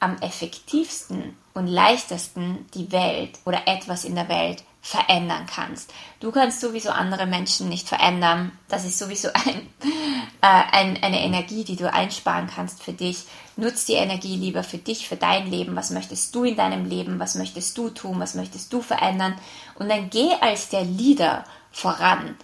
am 0.00 0.18
effektivsten 0.18 1.36
und 1.54 1.66
leichtesten 1.66 2.66
die 2.74 2.92
Welt 2.92 3.38
oder 3.46 3.66
etwas 3.66 4.04
in 4.04 4.14
der 4.14 4.28
Welt 4.28 4.64
verändern 4.84 5.46
kannst. 5.46 5.94
Du 6.18 6.32
kannst 6.32 6.60
sowieso 6.60 6.90
andere 6.90 7.24
Menschen 7.24 7.68
nicht 7.68 7.88
verändern. 7.88 8.50
Das 8.68 8.84
ist 8.84 8.98
sowieso 8.98 9.28
ein, 9.32 9.68
äh, 10.42 10.62
ein, 10.72 11.00
eine 11.00 11.20
Energie, 11.20 11.62
die 11.62 11.76
du 11.76 11.90
einsparen 11.90 12.48
kannst 12.52 12.82
für 12.82 12.92
dich. 12.92 13.24
Nutz 13.56 13.84
die 13.86 13.94
Energie 13.94 14.36
lieber 14.36 14.64
für 14.64 14.78
dich, 14.78 15.08
für 15.08 15.16
dein 15.16 15.48
Leben. 15.48 15.76
Was 15.76 15.90
möchtest 15.90 16.34
du 16.34 16.42
in 16.42 16.56
deinem 16.56 16.84
Leben? 16.84 17.20
Was 17.20 17.36
möchtest 17.36 17.78
du 17.78 17.90
tun? 17.90 18.18
Was 18.18 18.34
möchtest 18.34 18.72
du 18.72 18.82
verändern? 18.82 19.38
Und 19.76 19.88
dann 19.88 20.10
geh 20.10 20.32
als 20.40 20.68
der 20.68 20.84
Leader 20.84 21.44
voran 21.70 22.36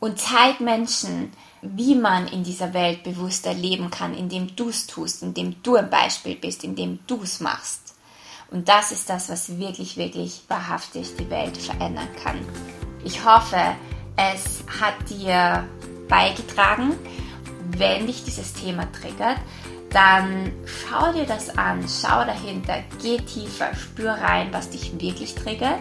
und 0.00 0.18
zeig 0.18 0.60
Menschen, 0.60 1.30
wie 1.60 1.94
man 1.94 2.26
in 2.26 2.42
dieser 2.42 2.72
Welt 2.72 3.02
bewusster 3.02 3.52
leben 3.52 3.90
kann, 3.90 4.14
indem 4.14 4.56
du 4.56 4.70
es 4.70 4.86
tust, 4.86 5.22
indem 5.22 5.62
du 5.62 5.76
ein 5.76 5.90
Beispiel 5.90 6.36
bist, 6.36 6.64
indem 6.64 7.00
du 7.06 7.22
es 7.22 7.40
machst. 7.40 7.85
Und 8.50 8.68
das 8.68 8.92
ist 8.92 9.10
das, 9.10 9.28
was 9.28 9.58
wirklich, 9.58 9.96
wirklich 9.96 10.42
wahrhaftig 10.48 11.16
die 11.18 11.28
Welt 11.30 11.56
verändern 11.56 12.08
kann. 12.22 12.38
Ich 13.04 13.24
hoffe, 13.24 13.60
es 14.16 14.64
hat 14.80 14.94
dir 15.10 15.66
beigetragen. 16.08 16.94
Wenn 17.76 18.06
dich 18.06 18.24
dieses 18.24 18.52
Thema 18.52 18.90
triggert, 18.92 19.38
dann 19.90 20.52
schau 20.64 21.12
dir 21.12 21.26
das 21.26 21.56
an, 21.56 21.84
schau 21.88 22.24
dahinter, 22.24 22.82
geh 23.02 23.18
tiefer, 23.18 23.74
spür 23.74 24.12
rein, 24.12 24.48
was 24.52 24.70
dich 24.70 24.98
wirklich 25.00 25.34
triggert. 25.34 25.80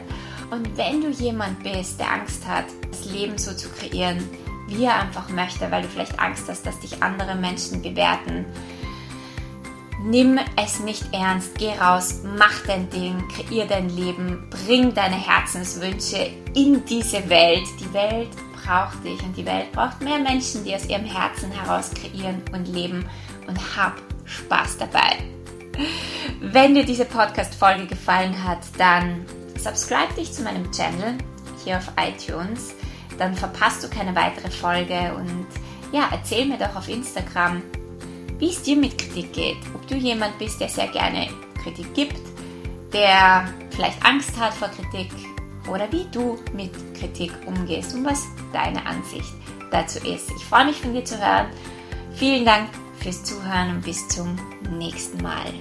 Und 0.52 0.78
wenn 0.78 1.02
du 1.02 1.10
jemand 1.10 1.64
bist, 1.64 2.00
der 2.00 2.12
Angst 2.12 2.46
hat, 2.48 2.66
das 2.90 3.06
Leben 3.06 3.38
so 3.38 3.54
zu 3.54 3.70
kreieren, 3.70 4.24
wie 4.68 4.86
er 4.86 5.00
einfach 5.00 5.30
möchte, 5.30 5.70
weil 5.70 5.84
du 5.84 5.88
vielleicht 5.88 6.20
Angst 6.20 6.48
hast, 6.48 6.66
dass 6.66 6.80
dich 6.80 7.02
andere 7.04 7.36
Menschen 7.36 7.82
bewerten. 7.82 8.46
Nimm 10.08 10.40
es 10.56 10.80
nicht 10.82 11.04
ernst, 11.14 11.58
geh 11.58 11.74
raus, 11.80 12.22
mach 12.38 12.62
dein 12.68 12.88
Ding, 12.92 13.28
kreier 13.28 13.66
dein 13.66 13.90
Leben, 13.90 14.48
bring 14.52 14.94
deine 14.94 15.16
Herzenswünsche 15.16 16.30
in 16.54 16.86
diese 16.86 17.28
Welt. 17.28 17.66
Die 17.80 17.92
Welt 17.92 18.30
braucht 18.54 19.04
dich 19.04 19.20
und 19.24 19.36
die 19.36 19.48
Welt 19.48 19.72
braucht 19.72 20.02
mehr 20.02 20.20
Menschen, 20.20 20.64
die 20.64 20.76
aus 20.76 20.88
ihrem 20.88 21.06
Herzen 21.06 21.52
heraus 21.52 21.90
kreieren 21.90 22.44
und 22.54 22.68
leben 22.68 23.10
und 23.48 23.58
hab 23.76 23.96
Spaß 24.26 24.78
dabei. 24.78 25.18
Wenn 26.40 26.76
dir 26.76 26.86
diese 26.86 27.06
Podcast-Folge 27.06 27.88
gefallen 27.88 28.44
hat, 28.44 28.60
dann 28.78 29.26
subscribe 29.58 30.14
dich 30.14 30.32
zu 30.32 30.44
meinem 30.44 30.72
Channel 30.72 31.18
hier 31.64 31.78
auf 31.78 31.92
iTunes. 32.00 32.76
Dann 33.18 33.34
verpasst 33.34 33.84
du 33.84 33.90
keine 33.90 34.16
weitere 34.16 34.52
Folge 34.52 35.16
und 35.16 35.48
ja, 35.92 36.10
erzähl 36.12 36.46
mir 36.46 36.60
doch 36.60 36.76
auf 36.76 36.90
Instagram, 36.90 37.64
wie 38.40 38.50
es 38.50 38.62
dir 38.62 38.76
mit 38.76 38.98
Kritik 38.98 39.34
geht. 39.34 39.58
Ob 39.74 39.88
du 39.88 39.96
jemand 39.96 40.38
bist, 40.38 40.60
der 40.60 40.70
sehr 40.70 40.88
gerne 40.88 41.28
Kritik 41.62 41.94
gibt, 41.94 42.20
der 42.94 43.48
vielleicht 43.72 44.04
Angst 44.06 44.38
hat 44.40 44.54
vor 44.54 44.70
Kritik 44.70 45.12
oder 45.70 45.92
wie 45.92 46.06
du 46.12 46.38
mit 46.54 46.72
Kritik 46.94 47.32
umgehst 47.46 47.94
und 47.96 48.06
was 48.06 48.24
deine 48.54 48.86
Ansicht 48.86 49.34
dazu 49.72 50.00
ist. 50.08 50.32
Ich 50.38 50.46
freue 50.46 50.66
mich 50.66 50.78
von 50.78 50.94
dir 50.94 51.04
zu 51.04 51.18
hören. 51.18 51.48
Vielen 52.14 52.46
Dank 52.46 52.70
fürs 53.00 53.24
Zuhören 53.24 53.72
und 53.72 53.82
bis 53.86 54.08
zum 54.08 54.36
nächsten 54.78 55.22
Mal. 55.22 55.54